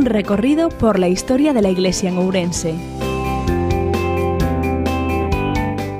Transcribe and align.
Un 0.00 0.06
recorrido 0.06 0.70
por 0.70 0.98
la 0.98 1.08
historia 1.08 1.52
de 1.52 1.60
la 1.60 1.68
Iglesia 1.68 2.08
en 2.08 2.16
Ourense. 2.16 2.74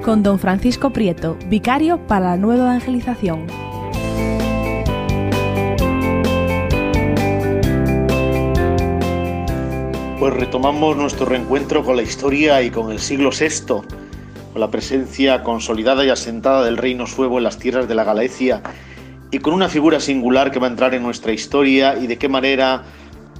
Con 0.02 0.22
don 0.22 0.38
Francisco 0.38 0.88
Prieto, 0.88 1.36
vicario 1.50 1.98
para 2.06 2.30
la 2.30 2.36
nueva 2.38 2.64
evangelización. 2.64 3.46
Pues 10.18 10.32
retomamos 10.32 10.96
nuestro 10.96 11.26
reencuentro 11.26 11.84
con 11.84 11.96
la 11.96 12.02
historia 12.02 12.62
y 12.62 12.70
con 12.70 12.90
el 12.90 13.00
siglo 13.00 13.28
VI, 13.38 13.66
con 13.66 14.60
la 14.60 14.70
presencia 14.70 15.42
consolidada 15.42 16.06
y 16.06 16.08
asentada 16.08 16.64
del 16.64 16.78
reino 16.78 17.06
suevo 17.06 17.36
en 17.36 17.44
las 17.44 17.58
tierras 17.58 17.86
de 17.86 17.94
la 17.94 18.04
Galaecia 18.04 18.62
y 19.30 19.40
con 19.40 19.52
una 19.52 19.68
figura 19.68 20.00
singular 20.00 20.50
que 20.50 20.58
va 20.58 20.68
a 20.68 20.70
entrar 20.70 20.94
en 20.94 21.02
nuestra 21.02 21.32
historia 21.32 21.98
y 21.98 22.06
de 22.06 22.16
qué 22.16 22.30
manera, 22.30 22.84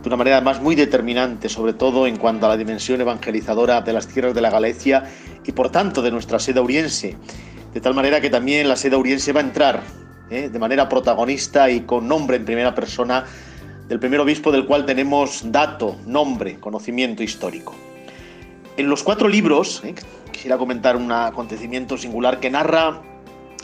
de 0.02 0.08
una 0.08 0.16
manera 0.16 0.40
más 0.40 0.60
muy 0.62 0.74
determinante, 0.74 1.48
sobre 1.48 1.74
todo 1.74 2.06
en 2.06 2.16
cuanto 2.16 2.46
a 2.46 2.48
la 2.48 2.56
dimensión 2.56 3.00
evangelizadora 3.00 3.82
de 3.82 3.92
las 3.92 4.08
tierras 4.08 4.34
de 4.34 4.40
la 4.40 4.50
Galicia 4.50 5.04
y 5.44 5.52
por 5.52 5.70
tanto 5.70 6.00
de 6.00 6.10
nuestra 6.10 6.38
sede 6.38 6.58
auriense. 6.58 7.16
De 7.74 7.80
tal 7.80 7.94
manera 7.94 8.20
que 8.20 8.30
también 8.30 8.68
la 8.68 8.76
sede 8.76 8.96
auriense 8.96 9.32
va 9.32 9.40
a 9.40 9.44
entrar 9.44 9.82
¿eh? 10.30 10.48
de 10.48 10.58
manera 10.58 10.88
protagonista 10.88 11.70
y 11.70 11.80
con 11.80 12.08
nombre 12.08 12.36
en 12.36 12.44
primera 12.44 12.74
persona 12.74 13.24
del 13.88 13.98
primer 13.98 14.20
obispo 14.20 14.50
del 14.52 14.66
cual 14.66 14.86
tenemos 14.86 15.42
dato, 15.52 15.96
nombre, 16.06 16.58
conocimiento 16.60 17.22
histórico. 17.22 17.74
En 18.76 18.88
los 18.88 19.02
cuatro 19.02 19.28
libros, 19.28 19.82
¿eh? 19.84 19.94
quisiera 20.32 20.56
comentar 20.56 20.96
un 20.96 21.12
acontecimiento 21.12 21.98
singular 21.98 22.40
que 22.40 22.48
narra 22.50 23.02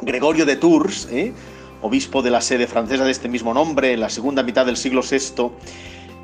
Gregorio 0.03 0.45
de 0.45 0.57
Tours, 0.57 1.09
¿eh? 1.11 1.33
obispo 1.81 2.21
de 2.21 2.31
la 2.31 2.41
sede 2.41 2.67
francesa 2.67 3.05
de 3.05 3.13
este 3.13 3.29
mismo 3.29 3.55
nombre 3.55 3.93
en 3.93 4.01
la 4.01 4.11
segunda 4.11 4.43
mitad 4.43 4.67
del 4.67 4.77
siglo 4.77 5.03
VI, 5.03 5.53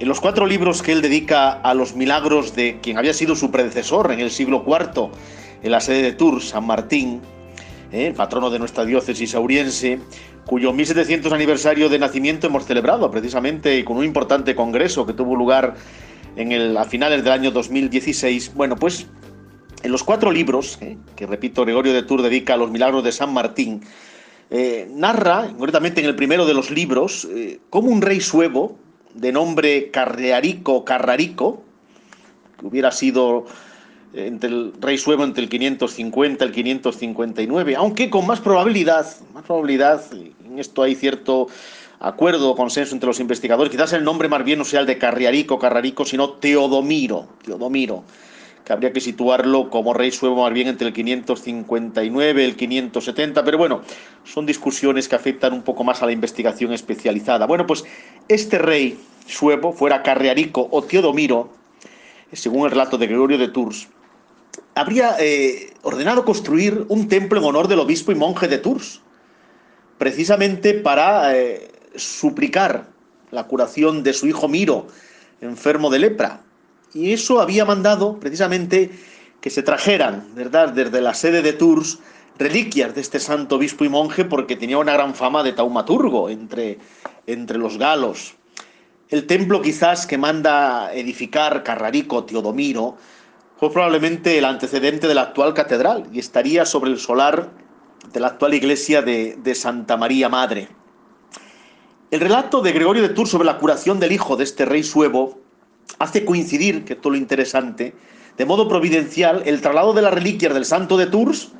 en 0.03 0.09
los 0.09 0.21
cuatro 0.21 0.47
libros 0.47 0.83
que 0.83 0.91
él 0.91 1.01
dedica 1.01 1.53
a 1.53 1.75
los 1.75 1.95
milagros 1.95 2.57
de 2.57 2.81
quien 2.83 2.99
había 2.99 3.15
sido 3.15 3.37
su 3.37 3.53
predecesor 3.53 4.11
en 4.11 4.19
el 4.19 4.33
siglo 4.33 4.65
IV, 4.67 5.11
en 5.63 5.71
la 5.71 5.79
sede 5.79 6.03
de 6.03 6.13
Tours, 6.13 6.49
San 6.49 6.67
Martín, 6.67 7.21
¿eh? 7.93 8.13
patrono 8.17 8.51
de 8.51 8.59
nuestra 8.59 8.85
diócesis 8.85 9.33
auriense, 9.37 10.01
cuyo 10.45 10.73
1700 10.73 11.33
aniversario 11.33 11.89
de 11.89 12.01
nacimiento 12.01 12.49
hemos 12.49 12.65
celebrado 12.65 13.09
precisamente 13.13 13.85
con 13.85 13.97
un 13.97 14.05
importante 14.05 14.57
congreso 14.57 15.07
que 15.07 15.13
tuvo 15.13 15.37
lugar 15.37 15.77
a 16.77 16.85
finales 16.85 17.23
del 17.23 17.33
año 17.33 17.53
2016. 17.53 18.55
Bueno, 18.57 18.75
pues 18.75 19.07
en 19.85 19.93
los 19.93 20.03
cuatro 20.03 20.33
libros, 20.33 20.79
¿eh? 20.81 20.97
que 21.15 21.29
repito, 21.29 21.65
Gregorio 21.65 21.93
de 21.93 22.03
Tours 22.03 22.25
dedica 22.25 22.55
a 22.55 22.57
los 22.57 22.73
milagros 22.73 23.05
de 23.05 23.13
San 23.13 23.33
Martín, 23.33 23.85
eh, 24.51 24.91
narra, 24.93 25.47
concretamente 25.57 26.01
en 26.01 26.09
el 26.09 26.17
primero 26.17 26.45
de 26.45 26.55
los 26.55 26.73
libros, 26.73 27.29
cómo 27.71 27.89
un 27.89 28.03
rey 28.03 28.21
suevo, 28.21 28.81
de 29.15 29.33
nombre 29.33 29.91
Carrearico 29.91 30.85
Carrarico, 30.85 31.63
que 32.59 32.67
hubiera 32.67 32.91
sido 32.91 33.47
eh, 34.15 34.27
entre 34.27 34.51
el 34.51 34.73
rey 34.81 34.99
suevo 34.99 35.25
entre 35.25 35.43
el 35.43 35.49
550 35.49 36.45
y 36.45 36.49
el 36.49 36.55
559, 36.55 37.77
aunque 37.77 38.11
con 38.11 38.27
más 38.27 38.41
probabilidad, 38.41 39.07
más 39.33 39.45
probabilidad, 39.45 40.03
en 40.13 40.59
esto 40.59 40.83
hay 40.83 40.95
cierto 40.95 41.49
acuerdo 41.99 42.51
o 42.51 42.57
consenso 42.57 42.95
entre 42.95 43.07
los 43.07 43.21
investigadores, 43.21 43.71
quizás 43.71 43.93
el 43.93 44.05
nombre 44.05 44.29
más 44.29 44.45
bien 44.45 44.59
no 44.59 44.65
sea 44.65 44.81
el 44.81 44.87
de 44.87 44.99
Carriarico, 44.99 45.59
Carrarico, 45.59 46.05
sino 46.05 46.31
Teodomiro, 46.31 47.29
Teodomiro, 47.45 48.05
que 48.65 48.73
habría 48.73 48.93
que 48.93 49.01
situarlo 49.01 49.71
como 49.71 49.93
rey 49.93 50.11
suevo 50.13 50.43
más 50.43 50.53
bien 50.53 50.69
entre 50.69 50.89
el 50.89 50.93
559 50.93 52.43
y 52.43 52.45
el 52.45 52.57
570, 52.57 53.45
pero 53.45 53.59
bueno, 53.59 53.83
son 54.25 54.47
discusiones 54.47 55.09
que 55.09 55.17
afectan 55.17 55.53
un 55.53 55.63
poco 55.63 55.85
más 55.85 56.03
a 56.03 56.07
la 56.07 56.13
investigación 56.13 56.73
especializada. 56.73 57.47
Bueno, 57.47 57.67
pues 57.67 57.85
este 58.29 58.59
rey 58.59 58.99
suevo, 59.27 59.73
fuera 59.73 60.03
Carriarico 60.03 60.69
o 60.71 60.83
Teodomiro, 60.83 61.51
según 62.33 62.65
el 62.65 62.71
relato 62.71 62.99
de 62.99 63.07
Gregorio 63.07 63.39
de 63.39 63.49
Tours, 63.49 63.89
habría 64.75 65.17
eh, 65.19 65.73
ordenado 65.83 66.25
construir 66.25 66.87
un 66.89 67.09
templo 67.09 67.41
en 67.41 67.47
honor 67.47 67.69
del 67.69 67.81
obispo 67.81 68.13
y 68.13 68.15
monje 68.15 68.49
de 68.49 68.59
Tours, 68.59 69.01
precisamente 69.99 70.75
para 70.75 71.37
eh, 71.37 71.71
suplicar 71.97 72.87
la 73.31 73.45
curación 73.45 74.03
de 74.03 74.13
su 74.13 74.27
hijo 74.27 74.49
Miro, 74.49 74.87
enfermo 75.41 75.91
de 75.91 75.99
lepra. 75.99 76.43
Y 76.95 77.13
eso 77.13 77.41
había 77.41 77.65
mandado 77.65 78.19
precisamente 78.21 78.91
que 79.41 79.51
se 79.51 79.63
trajeran, 79.63 80.29
¿verdad?, 80.35 80.71
desde 80.71 81.01
la 81.01 81.15
sede 81.15 81.43
de 81.43 81.53
Tours, 81.53 81.99
reliquias 82.39 82.95
de 82.95 83.01
este 83.01 83.19
santo 83.19 83.57
obispo 83.57 83.85
y 83.85 83.89
monje 83.89 84.25
porque 84.25 84.57
tenía 84.57 84.79
una 84.79 84.93
gran 84.93 85.15
fama 85.15 85.43
de 85.43 85.53
taumaturgo 85.53 86.29
entre, 86.29 86.79
entre 87.27 87.59
los 87.59 87.79
galos. 87.79 88.35
El 89.09 89.27
templo 89.27 89.61
quizás 89.61 90.07
que 90.07 90.17
manda 90.17 90.93
edificar 90.95 91.63
Carrarico 91.63 92.25
Teodomiro 92.25 92.97
fue 93.59 93.71
probablemente 93.71 94.39
el 94.39 94.45
antecedente 94.45 95.07
de 95.07 95.15
la 95.15 95.23
actual 95.23 95.55
catedral 95.55 96.09
y 96.13 96.19
estaría 96.19 96.65
sobre 96.65 96.91
el 96.91 96.99
solar 96.99 97.51
de 98.13 98.21
la 98.21 98.29
actual 98.29 98.55
iglesia 98.55 99.03
de, 99.03 99.37
de 99.37 99.55
Santa 99.55 99.97
María 99.97 100.29
Madre. 100.29 100.69
El 102.11 102.21
relato 102.21 102.61
de 102.61 102.73
Gregorio 102.73 103.03
de 103.03 103.11
Tours 103.11 103.31
sobre 103.31 103.47
la 103.47 103.59
curación 103.59 104.01
del 104.01 104.13
hijo 104.13 104.37
de 104.37 104.45
este 104.45 104.65
rey 104.65 104.83
suevo 104.83 105.42
hace 105.99 106.25
coincidir, 106.25 106.85
que 106.85 106.95
es 106.95 107.01
todo 107.01 107.13
lo 107.13 107.19
interesante, 107.19 107.95
de 108.37 108.45
modo 108.45 108.69
providencial, 108.69 109.43
el 109.47 109.61
traslado 109.61 109.93
de 109.93 110.03
las 110.03 110.15
reliquias 110.15 110.55
del 110.55 110.65
santo 110.65 110.97
de 110.97 111.07
Tours 111.07 111.51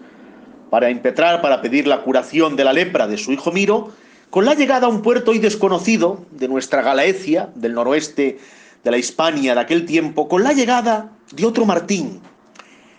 para 0.71 0.91
impetrar, 0.91 1.43
para 1.43 1.61
pedir 1.61 1.87
la 1.87 2.03
curación 2.03 2.57
de 2.57 2.65
la 2.65 2.73
lepra 2.73 3.07
de 3.07 3.19
su 3.19 3.33
hijo 3.33 3.53
Miro, 3.53 3.93
con 4.31 4.47
la 4.47 4.55
llegada 4.55 4.87
a 4.87 4.91
un 4.91 5.03
puerto 5.03 5.33
hoy 5.33 5.39
desconocido 5.39 6.25
de 6.31 6.49
nuestra 6.49 6.81
Galaecia, 6.81 7.51
del 7.55 7.75
noroeste 7.75 8.39
de 8.83 8.91
la 8.91 8.97
Hispania 8.97 9.55
de 9.55 9.61
aquel 9.61 9.85
tiempo, 9.85 10.29
con 10.29 10.43
la 10.43 10.55
llegada 10.55 11.13
de 11.31 11.45
otro 11.45 11.67
Martín, 11.67 12.21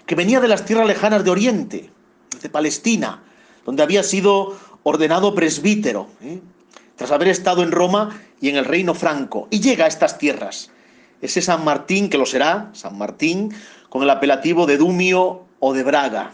que 0.05 0.15
venía 0.15 0.39
de 0.39 0.47
las 0.47 0.65
tierras 0.65 0.87
lejanas 0.87 1.23
de 1.23 1.31
Oriente, 1.31 1.89
de 2.41 2.49
Palestina, 2.49 3.23
donde 3.65 3.81
había 3.81 4.03
sido 4.03 4.55
ordenado 4.83 5.33
presbítero, 5.33 6.07
¿eh? 6.21 6.39
tras 6.95 7.11
haber 7.11 7.29
estado 7.29 7.63
en 7.63 7.71
Roma 7.71 8.19
y 8.39 8.49
en 8.49 8.57
el 8.57 8.65
reino 8.65 8.93
franco, 8.93 9.47
y 9.49 9.61
llega 9.61 9.85
a 9.85 9.87
estas 9.87 10.19
tierras. 10.19 10.69
Ese 11.23 11.41
San 11.41 11.63
Martín, 11.63 12.09
que 12.09 12.17
lo 12.17 12.25
será, 12.25 12.69
San 12.73 12.97
Martín, 12.97 13.53
con 13.87 14.03
el 14.03 14.09
apelativo 14.09 14.65
de 14.65 14.75
Dumio 14.75 15.45
o 15.59 15.73
de 15.73 15.81
Braga. 15.81 16.33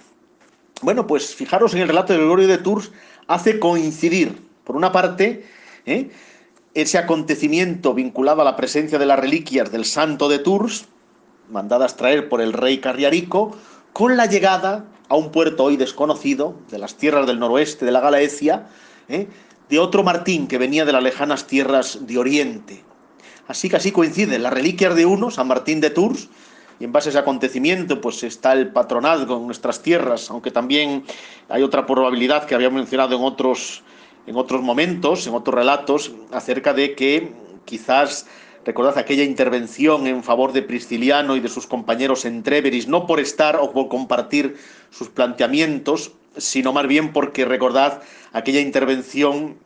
Bueno, 0.81 1.05
pues 1.05 1.35
fijaros 1.35 1.75
en 1.75 1.81
el 1.81 1.87
relato 1.87 2.11
de 2.11 2.17
Gregorio 2.17 2.47
de 2.47 2.57
Tours, 2.57 2.91
hace 3.27 3.59
coincidir, 3.59 4.41
por 4.63 4.75
una 4.75 4.91
parte, 4.91 5.45
¿eh? 5.85 6.09
ese 6.73 6.97
acontecimiento 6.97 7.93
vinculado 7.93 8.41
a 8.41 8.45
la 8.45 8.55
presencia 8.55 8.97
de 8.97 9.05
las 9.05 9.19
reliquias 9.19 9.71
del 9.71 9.85
santo 9.85 10.27
de 10.27 10.39
Tours, 10.39 10.87
mandadas 11.51 11.95
traer 11.95 12.27
por 12.27 12.41
el 12.41 12.53
rey 12.53 12.79
Carriarico, 12.79 13.55
con 13.93 14.17
la 14.17 14.25
llegada 14.25 14.85
a 15.07 15.15
un 15.15 15.31
puerto 15.31 15.65
hoy 15.65 15.77
desconocido, 15.77 16.55
de 16.71 16.79
las 16.79 16.95
tierras 16.95 17.27
del 17.27 17.37
noroeste 17.37 17.85
de 17.85 17.91
la 17.91 17.99
Galaecia, 17.99 18.65
¿eh? 19.07 19.27
de 19.69 19.77
otro 19.77 20.01
Martín 20.01 20.47
que 20.47 20.57
venía 20.57 20.83
de 20.83 20.93
las 20.93 21.03
lejanas 21.03 21.45
tierras 21.45 22.07
de 22.07 22.17
Oriente. 22.17 22.88
Así 23.49 23.67
que 23.67 23.77
así 23.77 23.91
coinciden 23.91 24.43
las 24.43 24.53
reliquias 24.53 24.95
de 24.95 25.07
uno, 25.07 25.31
San 25.31 25.47
Martín 25.47 25.81
de 25.81 25.89
Tours, 25.89 26.29
y 26.79 26.85
en 26.85 26.91
base 26.91 27.09
a 27.09 27.11
ese 27.11 27.19
acontecimiento 27.19 27.99
pues 27.99 28.23
está 28.23 28.53
el 28.53 28.71
patronazgo 28.71 29.37
en 29.37 29.47
nuestras 29.47 29.81
tierras, 29.81 30.29
aunque 30.29 30.51
también 30.51 31.03
hay 31.49 31.63
otra 31.63 31.87
probabilidad 31.87 32.45
que 32.45 32.53
había 32.53 32.69
mencionado 32.69 33.15
en 33.17 33.23
otros, 33.23 33.83
en 34.27 34.35
otros 34.35 34.61
momentos, 34.61 35.25
en 35.25 35.33
otros 35.33 35.55
relatos, 35.55 36.11
acerca 36.31 36.73
de 36.73 36.93
que 36.93 37.33
quizás 37.65 38.27
Recordad 38.65 38.97
aquella 38.97 39.23
intervención 39.23 40.05
en 40.05 40.21
favor 40.21 40.51
de 40.51 40.61
Prisciliano 40.61 41.35
y 41.35 41.39
de 41.39 41.47
sus 41.47 41.65
compañeros 41.65 42.25
en 42.25 42.43
Treveris, 42.43 42.87
no 42.87 43.07
por 43.07 43.19
estar 43.19 43.55
o 43.55 43.71
por 43.71 43.87
compartir 43.87 44.57
sus 44.91 45.09
planteamientos, 45.09 46.11
sino 46.37 46.73
más 46.73 46.85
bien 46.85 47.13
porque 47.13 47.45
recordad 47.45 48.01
aquella 48.33 48.59
intervención 48.59 49.57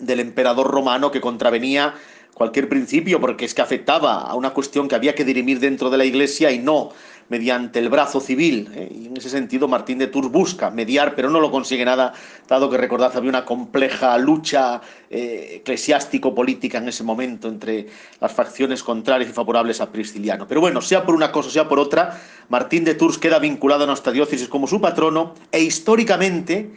del 0.00 0.20
emperador 0.20 0.70
romano 0.70 1.10
que 1.10 1.20
contravenía 1.20 1.94
cualquier 2.38 2.68
principio, 2.68 3.20
porque 3.20 3.44
es 3.44 3.52
que 3.52 3.60
afectaba 3.60 4.22
a 4.22 4.34
una 4.34 4.50
cuestión 4.50 4.88
que 4.88 4.94
había 4.94 5.14
que 5.14 5.24
dirimir 5.24 5.60
dentro 5.60 5.90
de 5.90 5.98
la 5.98 6.04
Iglesia 6.04 6.50
y 6.50 6.60
no 6.60 6.90
mediante 7.28 7.78
el 7.78 7.88
brazo 7.88 8.20
civil. 8.20 8.70
¿eh? 8.74 8.88
Y 8.90 9.06
en 9.06 9.16
ese 9.16 9.28
sentido 9.28 9.68
Martín 9.68 9.98
de 9.98 10.06
Tours 10.06 10.30
busca 10.30 10.70
mediar, 10.70 11.14
pero 11.14 11.30
no 11.30 11.40
lo 11.40 11.50
consigue 11.50 11.84
nada, 11.84 12.14
dado 12.48 12.70
que 12.70 12.78
recordad 12.78 13.14
había 13.16 13.28
una 13.28 13.44
compleja 13.44 14.16
lucha 14.18 14.80
eh, 15.10 15.56
eclesiástico-política 15.60 16.78
en 16.78 16.88
ese 16.88 17.04
momento 17.04 17.48
entre 17.48 17.88
las 18.20 18.32
facciones 18.32 18.82
contrarias 18.82 19.30
y 19.30 19.32
favorables 19.32 19.80
a 19.80 19.90
Prisciliano. 19.90 20.46
Pero 20.48 20.60
bueno, 20.60 20.80
sea 20.80 21.04
por 21.04 21.14
una 21.14 21.30
cosa, 21.30 21.50
sea 21.50 21.68
por 21.68 21.78
otra, 21.78 22.18
Martín 22.48 22.84
de 22.84 22.94
Tours 22.94 23.18
queda 23.18 23.38
vinculado 23.38 23.84
a 23.84 23.86
nuestra 23.86 24.12
diócesis 24.12 24.48
como 24.48 24.66
su 24.66 24.80
patrono 24.80 25.34
e 25.52 25.60
históricamente 25.60 26.70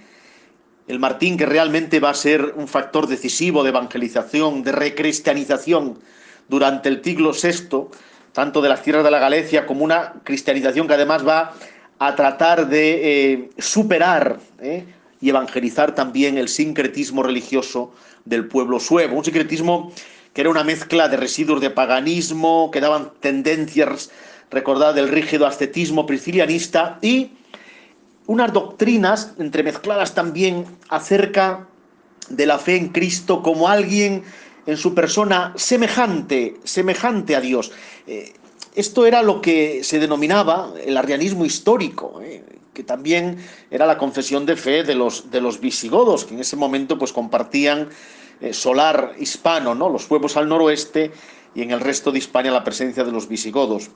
el 0.88 1.00
Martín 1.00 1.38
que 1.38 1.46
realmente 1.46 2.00
va 2.00 2.10
a 2.10 2.16
ser 2.16 2.54
un 2.56 2.68
factor 2.68 3.08
decisivo 3.08 3.64
de 3.64 3.70
evangelización, 3.70 4.64
de 4.64 4.72
recristianización 4.72 6.00
durante 6.48 6.90
el 6.90 7.04
siglo 7.04 7.32
VI, 7.32 7.88
tanto 8.34 8.62
de 8.62 8.70
las 8.70 8.82
tierras 8.82 9.04
de 9.04 9.12
la 9.12 9.20
Galicia 9.20 9.66
como 9.66 9.84
una 9.84 10.14
cristianización 10.24 10.88
que 10.88 10.94
además 10.94 11.26
va 11.26 11.54
a 12.00 12.16
tratar 12.16 12.68
de 12.68 13.34
eh, 13.34 13.50
superar 13.58 14.40
eh, 14.60 14.86
y 15.22 15.30
evangelizar 15.30 15.94
también 15.94 16.38
el 16.38 16.48
sincretismo 16.48 17.24
religioso 17.24 17.94
del 18.26 18.48
pueblo 18.48 18.80
suevo, 18.80 19.18
un 19.18 19.24
sincretismo 19.24 19.94
que 20.34 20.42
era 20.42 20.50
una 20.50 20.64
mezcla 20.64 21.10
de 21.10 21.18
residuos 21.18 21.62
de 21.62 21.70
paganismo, 21.70 22.72
que 22.72 22.80
daban 22.80 23.12
tendencias, 23.20 24.10
recordad, 24.50 24.96
del 24.96 25.10
rígido 25.10 25.46
ascetismo 25.46 26.06
priscilianista 26.06 26.98
y 27.02 27.32
unas 28.28 28.54
doctrinas 28.54 29.34
entremezcladas 29.38 30.14
también 30.14 30.66
acerca 30.90 31.68
de 32.30 32.46
la 32.46 32.58
fe 32.58 32.78
en 32.78 32.90
Cristo 32.90 33.42
como 33.42 33.68
alguien 33.68 34.24
en 34.66 34.78
su 34.78 34.94
persona 34.94 35.54
semejante, 35.56 36.56
semejante 36.64 37.36
a 37.36 37.42
Dios. 37.42 37.72
Eh, 38.08 38.34
esto 38.76 39.06
era 39.06 39.22
lo 39.22 39.42
que 39.42 39.84
se 39.84 40.00
denominaba 40.00 40.74
el 40.86 40.96
arrianismo 40.96 41.46
histórico, 41.46 42.22
eh, 42.24 42.44
que 42.74 42.84
también 42.84 43.38
era 43.70 43.86
la 43.86 43.98
confesión 43.98 44.46
de 44.46 44.56
fe 44.56 44.84
de 44.84 44.96
los, 44.96 45.30
de 45.30 45.42
los 45.42 45.60
visigodos, 45.60 46.26
que 46.26 46.36
en 46.36 46.40
ese 46.40 46.56
momento 46.56 46.98
pues 46.98 47.12
compartían 47.12 47.90
eh, 48.40 48.54
solar 48.54 49.14
hispano, 49.20 49.76
¿no? 49.76 49.90
los 49.90 50.06
pueblos 50.06 50.38
al 50.38 50.48
noroeste 50.48 51.12
y 51.54 51.64
en 51.64 51.72
el 51.72 51.82
resto 51.82 52.12
de 52.12 52.20
Hispania 52.20 52.52
la 52.52 52.64
presencia 52.64 53.04
de 53.04 53.12
los 53.12 53.28
visigodos. 53.28 53.90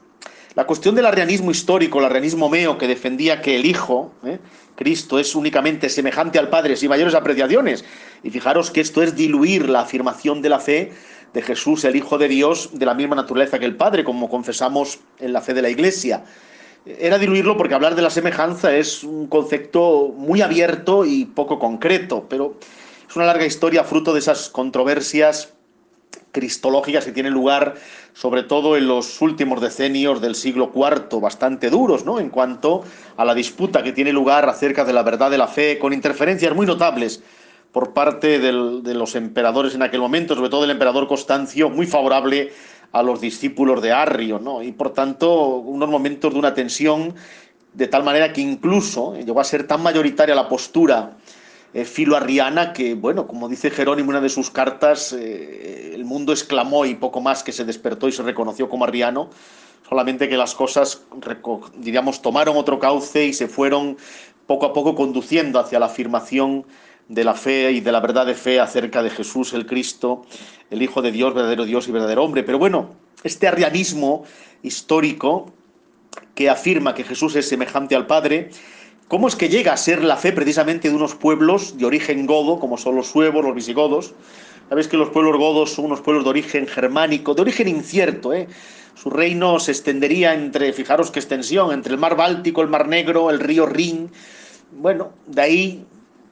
La 0.56 0.66
cuestión 0.66 0.96
del 0.96 1.06
arrianismo 1.06 1.52
histórico, 1.52 2.00
el 2.00 2.06
arrianismo 2.06 2.48
meo, 2.48 2.78
que 2.78 2.88
defendía 2.88 3.42
que 3.42 3.58
el 3.58 3.66
Hijo, 3.66 4.14
¿eh? 4.24 4.40
Cristo, 4.76 5.20
es 5.20 5.36
únicamente 5.36 5.90
semejante 5.90 6.40
al 6.40 6.48
Padre 6.48 6.78
sin 6.78 6.88
mayores 6.88 7.14
apreciaciones. 7.14 7.84
Y 8.24 8.30
fijaros 8.30 8.72
que 8.72 8.80
esto 8.80 9.04
es 9.04 9.18
diluir 9.18 9.68
la 9.68 9.82
afirmación 9.82 10.42
de 10.42 10.48
la 10.48 10.60
fe 10.60 10.94
de 11.34 11.42
Jesús, 11.42 11.84
el 11.84 11.98
Hijo 11.98 12.18
de 12.18 12.30
Dios, 12.30 12.70
de 12.72 12.86
la 12.86 12.94
misma 12.94 13.18
naturaleza 13.18 13.60
que 13.60 13.66
el 13.66 13.76
Padre, 13.76 14.06
como 14.06 14.30
confesamos 14.30 15.00
en 15.20 15.34
la 15.34 15.42
fe 15.42 15.54
de 15.54 15.62
la 15.62 15.70
Iglesia. 15.70 16.24
Era 16.86 17.18
diluirlo 17.18 17.58
porque 17.58 17.74
hablar 17.74 17.96
de 17.96 18.02
la 18.02 18.10
semejanza 18.10 18.74
es 18.78 19.04
un 19.04 19.28
concepto 19.28 20.14
muy 20.16 20.42
abierto 20.42 21.04
y 21.04 21.26
poco 21.26 21.60
concreto, 21.60 22.28
pero 22.30 22.56
es 23.10 23.16
una 23.18 23.26
larga 23.26 23.46
historia 23.46 23.84
fruto 23.84 24.14
de 24.14 24.20
esas 24.20 24.50
controversias 24.50 25.55
cristológicas 26.36 27.06
que 27.06 27.14
tienen 27.14 27.32
lugar 27.32 27.76
sobre 28.12 28.44
todo 28.44 28.76
en 28.76 28.90
los 28.90 29.22
últimos 29.22 29.62
decenios 29.62 30.20
del 30.20 30.36
siglo 30.36 30.70
IV, 30.76 31.22
bastante 31.22 31.70
duros, 31.70 32.04
¿no? 32.04 32.20
En 32.20 32.30
cuanto 32.30 32.84
a 33.16 33.24
la 33.24 33.34
disputa 33.34 33.82
que 33.82 33.94
tiene 33.94 34.12
lugar 34.12 34.50
acerca 34.50 34.84
de 34.84 34.92
la 34.92 35.02
verdad 35.02 35.32
de 35.32 35.38
la 35.38 35.48
fe, 35.48 35.80
con 35.80 35.94
interferencias 35.94 36.54
muy 36.54 36.66
notables 36.66 37.24
por 37.72 37.94
parte 37.94 38.40
de 38.40 38.52
los 38.94 39.16
emperadores 39.16 39.76
en 39.76 39.84
aquel 39.84 40.02
momento, 40.02 40.36
sobre 40.36 40.50
todo 40.50 40.66
el 40.66 40.72
emperador 40.72 41.08
Constancio, 41.08 41.70
muy 41.70 41.88
favorable 41.88 42.52
a 42.92 43.02
los 43.02 43.22
discípulos 43.22 43.82
de 43.82 43.94
Arrio, 43.94 44.38
¿no? 44.38 44.62
Y 44.62 44.74
por 44.74 44.92
tanto, 44.92 45.58
unos 45.58 45.90
momentos 45.90 46.34
de 46.34 46.40
una 46.40 46.54
tensión 46.54 47.16
de 47.74 47.88
tal 47.88 48.04
manera 48.04 48.34
que 48.34 48.42
incluso 48.42 49.16
llegó 49.16 49.40
a 49.40 49.46
ser 49.46 49.68
tan 49.68 49.82
mayoritaria 49.82 50.36
la 50.36 50.50
postura 50.50 51.18
eh, 51.74 51.86
filoarriana 51.86 52.74
que, 52.74 52.94
bueno, 52.96 53.28
como 53.28 53.50
dice 53.50 53.70
Jerónimo 53.72 54.12
en 54.12 54.18
una 54.18 54.22
de 54.22 54.30
sus 54.30 54.50
cartas, 54.50 55.14
eh, 55.14 55.92
el 55.94 56.06
mundo 56.06 56.32
exclamó 56.32 56.86
y 56.86 56.96
poco 56.96 57.22
más 57.22 57.44
que 57.44 57.52
se 57.52 57.66
despertó 57.66 58.08
y 58.08 58.12
se 58.12 58.24
reconoció 58.24 58.70
como 58.70 58.86
arriano, 58.86 59.30
solamente 59.88 60.30
que 60.30 60.38
las 60.38 60.56
cosas, 60.56 61.04
diríamos, 61.78 62.22
tomaron 62.22 62.58
otro 62.58 62.80
cauce 62.80 63.26
y 63.26 63.34
se 63.34 63.48
fueron 63.48 63.98
poco 64.48 64.66
a 64.68 64.74
poco 64.74 64.96
conduciendo 64.96 65.60
hacia 65.60 65.80
la 65.80 65.88
afirmación 65.88 66.66
de 67.08 67.24
la 67.24 67.34
fe 67.34 67.72
y 67.72 67.82
de 67.82 67.92
la 67.92 68.00
verdad 68.00 68.26
de 68.26 68.36
fe 68.36 68.60
acerca 68.60 69.04
de 69.04 69.10
Jesús 69.10 69.54
el 69.54 69.66
Cristo, 69.66 70.26
el 70.70 70.82
Hijo 70.82 71.02
de 71.02 71.12
Dios, 71.12 71.34
verdadero 71.34 71.66
Dios 71.66 71.88
y 71.88 71.92
verdadero 71.92 72.24
hombre. 72.24 72.44
Pero 72.44 72.58
bueno, 72.58 72.92
este 73.24 73.48
arrianismo 73.48 74.24
histórico 74.64 75.54
que 76.34 76.50
afirma 76.50 76.94
que 76.94 77.04
Jesús 77.04 77.36
es 77.36 77.48
semejante 77.48 77.96
al 77.96 78.08
Padre, 78.08 78.50
¿Cómo 79.08 79.28
es 79.28 79.36
que 79.36 79.50
llega 79.50 79.72
a 79.72 79.78
ser 79.78 80.04
la 80.04 80.18
fe 80.18 80.32
precisamente 80.32 80.90
de 80.90 80.96
unos 80.96 81.14
pueblos 81.14 81.78
de 81.78 81.86
origen 81.86 82.26
godo, 82.26 82.60
como 82.60 82.76
son 82.76 82.96
los 82.96 83.06
suevos, 83.06 83.46
los 83.46 83.54
visigodos? 83.54 84.16
Sabéis 84.68 84.88
que 84.88 84.98
los 84.98 85.10
pueblos 85.10 85.38
godos 85.38 85.74
son 85.74 85.86
unos 85.86 86.02
pueblos 86.02 86.24
de 86.24 86.32
origen 86.32 86.66
germánico, 86.66 87.36
de 87.36 87.44
origen 87.44 87.68
incierto. 87.68 88.34
¿eh? 88.34 88.48
Su 88.96 89.12
reino 89.12 89.60
se 89.60 89.74
extendería 89.74 90.34
entre, 90.34 90.74
fijaros 90.74 91.12
qué 91.12 91.20
extensión, 91.20 91.72
entre 91.72 91.94
el 91.94 92.00
mar 92.00 92.18
Báltico, 92.18 92.64
el 92.64 92.68
mar 92.68 92.88
Negro, 92.88 93.30
el 93.30 93.40
río 93.40 93.68
Rin. 93.68 94.10
Bueno, 94.72 95.12
de 95.28 95.42
ahí 95.42 95.86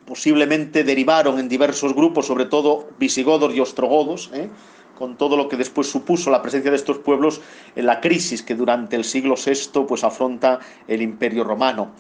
posiblemente 0.08 0.84
derivaron 0.84 1.38
en 1.38 1.48
diversos 1.48 1.94
grupos, 1.94 2.25
sobre 2.25 2.46
todo 2.46 2.90
visigodos 2.98 3.54
y 3.54 3.60
ostrogodos, 3.60 4.31
¿eh? 4.34 4.50
con 4.98 5.16
todo 5.16 5.38
lo 5.38 5.48
que 5.48 5.58
después 5.58 5.88
supuso 5.88 6.31
la 6.31 6.42
presencia 6.42 6.72
de 6.72 6.78
estos 6.78 6.98
pueblos 6.98 7.42
en 7.75 7.86
la 7.86 8.02
crisis 8.02 8.42
que 8.42 8.56
durante 8.56 8.96
el 8.96 9.04
siglo 9.04 9.36
VI 9.36 9.86
pues, 9.88 10.04
afronta 10.04 10.60
el 10.88 11.04
Imperio 11.04 11.44
Romano. 11.44 11.92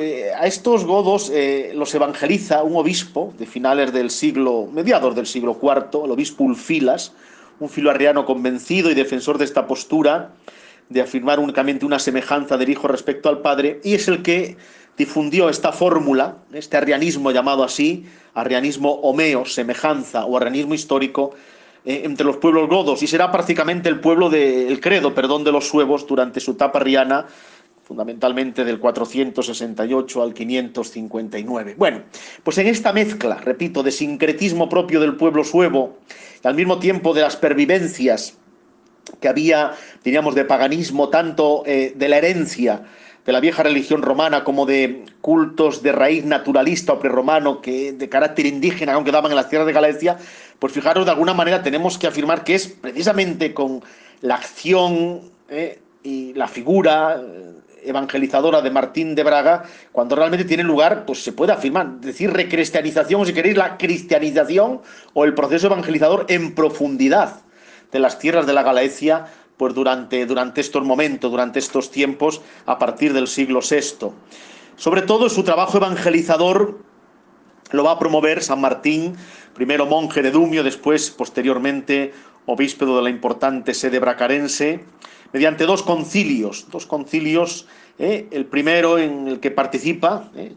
Eh, 0.00 0.32
a 0.34 0.46
estos 0.46 0.86
godos 0.86 1.30
eh, 1.30 1.72
los 1.74 1.94
evangeliza 1.94 2.62
un 2.62 2.76
obispo 2.76 3.34
de 3.38 3.44
finales 3.44 3.92
del 3.92 4.10
siglo, 4.10 4.66
mediados 4.72 5.14
del 5.14 5.26
siglo 5.26 5.58
IV, 5.62 6.04
el 6.04 6.10
obispo 6.10 6.44
Ulfilas, 6.44 7.12
un 7.60 7.68
filoarriano 7.68 8.24
convencido 8.24 8.90
y 8.90 8.94
defensor 8.94 9.36
de 9.36 9.44
esta 9.44 9.66
postura 9.66 10.32
de 10.88 11.02
afirmar 11.02 11.38
únicamente 11.38 11.84
una 11.84 11.98
semejanza 11.98 12.56
del 12.56 12.70
Hijo 12.70 12.88
respecto 12.88 13.28
al 13.28 13.42
Padre, 13.42 13.80
y 13.84 13.94
es 13.94 14.08
el 14.08 14.22
que 14.22 14.56
difundió 14.96 15.50
esta 15.50 15.72
fórmula, 15.72 16.38
este 16.52 16.78
arrianismo 16.78 17.30
llamado 17.30 17.62
así, 17.62 18.06
arrianismo 18.32 18.90
homeo, 19.02 19.44
semejanza 19.44 20.24
o 20.24 20.36
arrianismo 20.36 20.74
histórico, 20.74 21.32
eh, 21.84 22.02
entre 22.04 22.24
los 22.24 22.38
pueblos 22.38 22.68
godos, 22.68 23.02
y 23.02 23.06
será 23.06 23.30
prácticamente 23.30 23.90
el 23.90 24.00
pueblo 24.00 24.30
del 24.30 24.80
credo, 24.80 25.14
perdón, 25.14 25.44
de 25.44 25.52
los 25.52 25.68
suevos 25.68 26.06
durante 26.06 26.40
su 26.40 26.52
etapa 26.52 26.78
arriana, 26.78 27.26
fundamentalmente 27.84 28.64
del 28.64 28.80
468 28.80 30.22
al 30.22 30.34
559. 30.34 31.74
Bueno, 31.76 32.02
pues 32.42 32.58
en 32.58 32.66
esta 32.66 32.92
mezcla, 32.92 33.36
repito, 33.36 33.82
de 33.82 33.92
sincretismo 33.92 34.68
propio 34.68 35.00
del 35.00 35.16
pueblo 35.16 35.44
suevo 35.44 35.98
y 36.42 36.48
al 36.48 36.54
mismo 36.54 36.78
tiempo 36.78 37.14
de 37.14 37.20
las 37.20 37.36
pervivencias 37.36 38.38
que 39.20 39.28
había, 39.28 39.72
diríamos, 40.02 40.34
de 40.34 40.44
paganismo, 40.44 41.10
tanto 41.10 41.62
eh, 41.66 41.92
de 41.94 42.08
la 42.08 42.16
herencia 42.16 42.84
de 43.24 43.32
la 43.32 43.40
vieja 43.40 43.62
religión 43.62 44.02
romana 44.02 44.44
como 44.44 44.66
de 44.66 45.04
cultos 45.22 45.82
de 45.82 45.92
raíz 45.92 46.24
naturalista 46.24 46.92
o 46.92 47.00
prerromano 47.00 47.62
que 47.62 47.92
de 47.92 48.08
carácter 48.08 48.44
indígena 48.44 48.92
aunque 48.92 49.12
daban 49.12 49.32
en 49.32 49.36
las 49.36 49.48
tierras 49.48 49.66
de 49.66 49.72
Galicia, 49.72 50.18
pues 50.58 50.72
fijaros, 50.72 51.06
de 51.06 51.12
alguna 51.12 51.32
manera 51.32 51.62
tenemos 51.62 51.96
que 51.96 52.06
afirmar 52.06 52.44
que 52.44 52.54
es 52.54 52.68
precisamente 52.68 53.54
con 53.54 53.82
la 54.20 54.34
acción 54.34 55.22
eh, 55.48 55.80
y 56.02 56.34
la 56.34 56.48
figura 56.48 57.22
evangelizadora 57.84 58.62
de 58.62 58.70
Martín 58.70 59.14
de 59.14 59.22
Braga, 59.22 59.64
cuando 59.92 60.16
realmente 60.16 60.44
tiene 60.44 60.62
lugar, 60.62 61.04
pues 61.06 61.22
se 61.22 61.32
puede 61.32 61.52
afirmar, 61.52 62.00
decir 62.00 62.32
recristianización, 62.32 63.20
o 63.20 63.24
si 63.24 63.32
queréis, 63.32 63.56
la 63.56 63.76
cristianización 63.76 64.80
o 65.12 65.24
el 65.24 65.34
proceso 65.34 65.66
evangelizador 65.66 66.26
en 66.28 66.54
profundidad 66.54 67.42
de 67.92 67.98
las 67.98 68.18
tierras 68.18 68.46
de 68.46 68.52
la 68.52 68.62
Galaecia, 68.62 69.26
pues 69.56 69.74
durante, 69.74 70.26
durante 70.26 70.60
estos 70.60 70.84
momentos, 70.84 71.30
durante 71.30 71.58
estos 71.58 71.90
tiempos, 71.90 72.42
a 72.66 72.78
partir 72.78 73.12
del 73.12 73.28
siglo 73.28 73.60
VI. 73.60 74.08
Sobre 74.76 75.02
todo 75.02 75.28
su 75.28 75.44
trabajo 75.44 75.76
evangelizador 75.78 76.80
lo 77.70 77.84
va 77.84 77.92
a 77.92 77.98
promover 77.98 78.42
San 78.42 78.60
Martín, 78.60 79.16
primero 79.54 79.86
monje 79.86 80.22
de 80.22 80.30
Dumio, 80.30 80.64
después, 80.64 81.10
posteriormente, 81.10 82.12
obispo 82.46 82.84
de 82.84 83.02
la 83.02 83.10
importante 83.10 83.74
sede 83.74 83.98
bracarense, 83.98 84.84
mediante 85.32 85.64
dos 85.64 85.82
concilios, 85.82 86.66
dos 86.70 86.86
concilios, 86.86 87.66
¿eh? 87.98 88.26
el 88.30 88.46
primero 88.46 88.98
en 88.98 89.28
el 89.28 89.40
que 89.40 89.50
participa, 89.50 90.30
¿eh? 90.36 90.52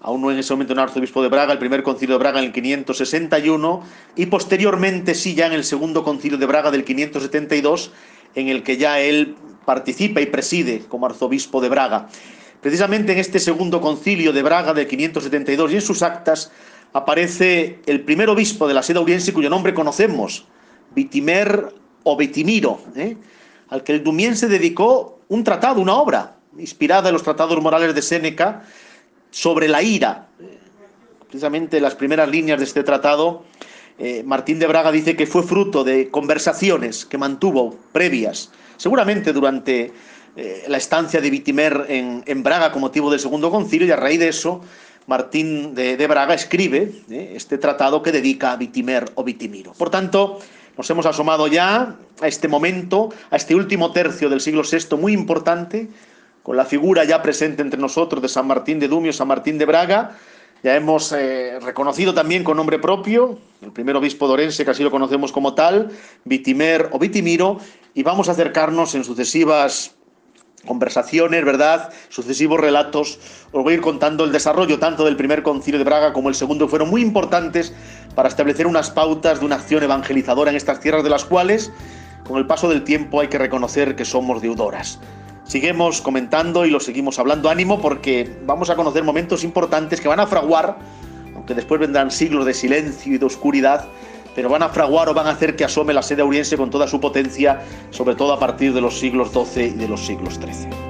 aún 0.00 0.20
no 0.20 0.30
en 0.30 0.38
ese 0.38 0.52
momento 0.52 0.72
un 0.72 0.78
arzobispo 0.78 1.22
de 1.22 1.28
Braga, 1.28 1.52
el 1.52 1.58
primer 1.58 1.82
concilio 1.82 2.16
de 2.16 2.18
Braga 2.18 2.38
en 2.38 2.46
el 2.46 2.52
561, 2.52 3.82
y 4.16 4.26
posteriormente 4.26 5.14
sí 5.14 5.34
ya 5.34 5.46
en 5.46 5.52
el 5.52 5.64
segundo 5.64 6.04
concilio 6.04 6.38
de 6.38 6.46
Braga 6.46 6.70
del 6.70 6.84
572, 6.84 7.92
en 8.34 8.48
el 8.48 8.62
que 8.62 8.76
ya 8.76 9.00
él 9.00 9.36
participa 9.64 10.20
y 10.20 10.26
preside 10.26 10.80
como 10.88 11.06
arzobispo 11.06 11.60
de 11.60 11.68
Braga. 11.68 12.08
Precisamente 12.60 13.12
en 13.12 13.18
este 13.18 13.38
segundo 13.38 13.80
concilio 13.80 14.32
de 14.32 14.42
Braga 14.42 14.74
del 14.74 14.86
572 14.86 15.72
y 15.72 15.74
en 15.76 15.80
sus 15.80 16.02
actas 16.02 16.50
aparece 16.92 17.80
el 17.86 18.00
primer 18.00 18.28
obispo 18.30 18.66
de 18.66 18.74
la 18.74 18.82
sede 18.82 18.98
auriense 18.98 19.32
cuyo 19.32 19.50
nombre 19.50 19.74
conocemos, 19.74 20.46
Vitimer 20.94 21.74
o 22.02 22.16
Vitimiro, 22.16 22.80
¿eh? 22.96 23.16
al 23.68 23.82
que 23.84 23.92
el 23.92 24.02
Dumiense 24.02 24.48
dedicó 24.48 25.20
un 25.28 25.44
tratado, 25.44 25.80
una 25.80 25.94
obra, 25.94 26.37
inspirada 26.58 27.08
en 27.08 27.14
los 27.14 27.22
tratados 27.22 27.60
morales 27.60 27.94
de 27.94 28.02
Séneca, 28.02 28.64
sobre 29.30 29.68
la 29.68 29.82
ira. 29.82 30.28
Precisamente 31.26 31.80
las 31.80 31.94
primeras 31.94 32.28
líneas 32.28 32.58
de 32.58 32.64
este 32.64 32.82
tratado, 32.82 33.44
eh, 33.98 34.22
Martín 34.24 34.58
de 34.58 34.66
Braga 34.66 34.92
dice 34.92 35.16
que 35.16 35.26
fue 35.26 35.42
fruto 35.42 35.84
de 35.84 36.10
conversaciones 36.10 37.04
que 37.04 37.18
mantuvo 37.18 37.76
previas, 37.92 38.50
seguramente 38.76 39.32
durante 39.32 39.92
eh, 40.36 40.64
la 40.68 40.78
estancia 40.78 41.20
de 41.20 41.30
Vitimer 41.30 41.86
en, 41.88 42.42
Braga 42.42 42.70
con 42.70 42.80
motivo 42.80 43.10
del 43.10 43.20
segundo 43.20 43.50
concilio, 43.50 43.86
y 43.86 43.90
a 43.90 43.96
raíz 43.96 44.20
de 44.20 44.28
eso, 44.28 44.62
Martín 45.06 45.74
de, 45.74 46.06
Braga 46.06 46.34
escribe 46.34 46.92
eh, 47.10 47.32
este 47.34 47.58
tratado 47.58 48.02
que 48.02 48.12
dedica 48.12 48.52
a 48.52 48.56
Vitimer 48.56 49.10
o 49.16 49.24
Vitimiro. 49.24 49.72
Por 49.72 49.90
tanto, 49.90 50.38
nos 50.76 50.88
hemos 50.88 51.06
asomado 51.06 51.48
ya 51.48 51.96
a 52.20 52.28
este 52.28 52.46
momento, 52.46 53.08
a 53.30 53.36
este 53.36 53.54
último 53.54 53.90
tercio 53.92 54.30
del 54.30 54.40
siglo 54.40 54.62
VI 54.62 54.96
muy 54.96 55.12
importante, 55.12 55.88
con 56.48 56.56
la 56.56 56.64
figura 56.64 57.04
ya 57.04 57.20
presente 57.20 57.60
entre 57.60 57.78
nosotros 57.78 58.22
de 58.22 58.28
San 58.30 58.46
Martín 58.46 58.80
de 58.80 58.88
Dumio, 58.88 59.12
San 59.12 59.28
Martín 59.28 59.58
de 59.58 59.66
Braga, 59.66 60.16
Ya 60.62 60.76
hemos 60.76 61.12
eh, 61.12 61.60
reconocido 61.60 62.14
también 62.14 62.42
con 62.42 62.56
nombre 62.56 62.78
propio 62.78 63.38
el 63.60 63.70
primer 63.70 63.96
obispo 63.96 64.26
de 64.26 64.32
Orense, 64.32 64.64
que 64.64 64.70
así 64.70 64.82
lo 64.82 64.90
conocemos 64.90 65.30
como 65.30 65.52
tal, 65.52 65.90
Vitimer 66.24 66.88
o 66.92 66.98
Vitimiro, 66.98 67.58
y 67.92 68.02
vamos 68.02 68.30
a 68.30 68.32
acercarnos 68.32 68.94
en 68.94 69.04
sucesivas 69.04 69.94
conversaciones, 70.66 71.44
¿verdad? 71.44 71.92
Sucesivos 72.08 72.58
relatos. 72.58 73.18
Os 73.52 73.62
voy 73.62 73.74
a 73.74 73.76
ir 73.76 73.82
contando 73.82 74.24
el 74.24 74.32
desarrollo 74.32 74.78
tanto 74.78 75.04
del 75.04 75.16
primer 75.16 75.42
concilio 75.42 75.76
de 75.76 75.84
Braga 75.84 76.14
como 76.14 76.30
el 76.30 76.34
segundo, 76.34 76.64
que 76.64 76.70
fueron 76.70 76.88
muy 76.88 77.02
importantes 77.02 77.74
para 78.14 78.30
establecer 78.30 78.66
unas 78.66 78.90
pautas 78.90 79.40
de 79.40 79.44
una 79.44 79.56
acción 79.56 79.82
evangelizadora 79.82 80.50
en 80.50 80.56
estas 80.56 80.80
tierras 80.80 81.04
de 81.04 81.10
las 81.10 81.26
cuales, 81.26 81.70
con 82.26 82.38
el 82.38 82.46
paso 82.46 82.70
del 82.70 82.84
tiempo, 82.84 83.20
hay 83.20 83.28
que 83.28 83.36
reconocer 83.36 83.96
que 83.96 84.06
somos 84.06 84.40
deudoras. 84.40 84.98
Seguimos 85.48 86.02
comentando 86.02 86.66
y 86.66 86.70
lo 86.70 86.78
seguimos 86.78 87.18
hablando. 87.18 87.48
Ánimo 87.48 87.80
porque 87.80 88.30
vamos 88.44 88.68
a 88.68 88.76
conocer 88.76 89.02
momentos 89.02 89.44
importantes 89.44 89.98
que 89.98 90.06
van 90.06 90.20
a 90.20 90.26
fraguar, 90.26 90.76
aunque 91.34 91.54
después 91.54 91.80
vendrán 91.80 92.10
siglos 92.10 92.44
de 92.44 92.52
silencio 92.52 93.14
y 93.14 93.18
de 93.18 93.24
oscuridad, 93.24 93.86
pero 94.34 94.50
van 94.50 94.62
a 94.62 94.68
fraguar 94.68 95.08
o 95.08 95.14
van 95.14 95.26
a 95.26 95.30
hacer 95.30 95.56
que 95.56 95.64
asome 95.64 95.94
la 95.94 96.02
sede 96.02 96.20
auriense 96.20 96.58
con 96.58 96.68
toda 96.68 96.86
su 96.86 97.00
potencia, 97.00 97.62
sobre 97.88 98.14
todo 98.14 98.34
a 98.34 98.38
partir 98.38 98.74
de 98.74 98.82
los 98.82 98.98
siglos 98.98 99.30
XII 99.32 99.64
y 99.64 99.70
de 99.70 99.88
los 99.88 100.04
siglos 100.04 100.34
XIII. 100.34 100.87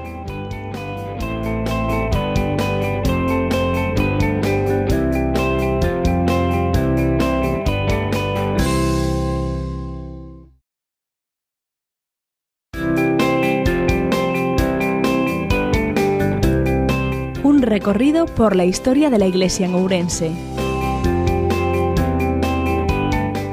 Recorrido 17.78 18.26
por 18.26 18.56
la 18.56 18.64
historia 18.64 19.08
de 19.08 19.20
la 19.20 19.26
Iglesia 19.28 19.66
en 19.66 19.74
Ourense. 19.76 20.32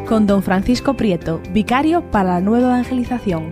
Con 0.08 0.26
don 0.26 0.42
Francisco 0.42 0.96
Prieto, 0.96 1.42
vicario 1.52 2.02
para 2.10 2.34
la 2.34 2.42
nueva 2.42 2.70
evangelización. 2.70 3.52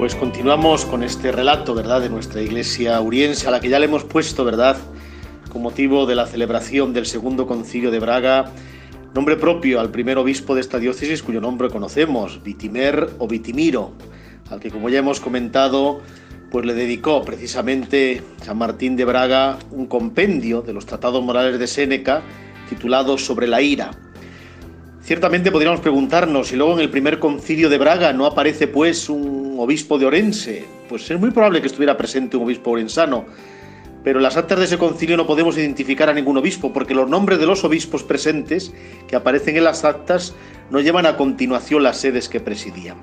Pues 0.00 0.16
continuamos 0.16 0.84
con 0.84 1.04
este 1.04 1.30
relato, 1.30 1.72
¿verdad?, 1.72 2.00
de 2.00 2.08
nuestra 2.08 2.42
iglesia 2.42 2.96
auriense, 2.96 3.46
a 3.46 3.52
la 3.52 3.60
que 3.60 3.68
ya 3.68 3.78
le 3.78 3.84
hemos 3.84 4.02
puesto, 4.02 4.44
¿verdad?, 4.44 4.78
con 5.52 5.62
motivo 5.62 6.06
de 6.06 6.16
la 6.16 6.26
celebración 6.26 6.92
del 6.92 7.06
segundo 7.06 7.46
concilio 7.46 7.92
de 7.92 8.00
Braga, 8.00 8.50
Nombre 9.14 9.36
propio 9.36 9.80
al 9.80 9.90
primer 9.90 10.18
obispo 10.18 10.54
de 10.54 10.60
esta 10.60 10.78
diócesis 10.78 11.24
cuyo 11.24 11.40
nombre 11.40 11.68
conocemos, 11.68 12.40
Vitimer 12.44 13.10
o 13.18 13.26
Vitimiro, 13.26 13.90
al 14.50 14.60
que 14.60 14.70
como 14.70 14.88
ya 14.88 15.00
hemos 15.00 15.18
comentado, 15.18 16.00
pues 16.48 16.64
le 16.64 16.74
dedicó 16.74 17.24
precisamente 17.24 18.22
San 18.40 18.58
Martín 18.58 18.94
de 18.94 19.04
Braga 19.04 19.58
un 19.72 19.86
compendio 19.86 20.62
de 20.62 20.72
los 20.72 20.86
tratados 20.86 21.24
morales 21.24 21.58
de 21.58 21.66
Séneca 21.66 22.22
titulado 22.68 23.18
Sobre 23.18 23.48
la 23.48 23.60
ira. 23.60 23.90
Ciertamente 25.02 25.50
podríamos 25.50 25.80
preguntarnos 25.80 26.46
si 26.46 26.54
luego 26.54 26.74
en 26.74 26.80
el 26.80 26.90
primer 26.90 27.18
concilio 27.18 27.68
de 27.68 27.78
Braga 27.78 28.12
no 28.12 28.26
aparece 28.26 28.68
pues 28.68 29.08
un 29.08 29.56
obispo 29.58 29.98
de 29.98 30.06
Orense, 30.06 30.64
pues 30.88 31.10
es 31.10 31.18
muy 31.18 31.32
probable 31.32 31.60
que 31.60 31.66
estuviera 31.66 31.96
presente 31.96 32.36
un 32.36 32.44
obispo 32.44 32.70
orensano, 32.70 33.26
pero 34.02 34.18
en 34.18 34.22
las 34.22 34.36
actas 34.36 34.58
de 34.58 34.64
ese 34.64 34.78
concilio 34.78 35.16
no 35.16 35.26
podemos 35.26 35.56
identificar 35.58 36.08
a 36.08 36.14
ningún 36.14 36.36
obispo, 36.38 36.72
porque 36.72 36.94
los 36.94 37.08
nombres 37.08 37.38
de 37.38 37.46
los 37.46 37.64
obispos 37.64 38.02
presentes 38.02 38.72
que 39.06 39.16
aparecen 39.16 39.56
en 39.56 39.64
las 39.64 39.84
actas 39.84 40.34
no 40.70 40.80
llevan 40.80 41.06
a 41.06 41.16
continuación 41.16 41.82
las 41.82 41.98
sedes 41.98 42.28
que 42.28 42.40
presidían. 42.40 42.96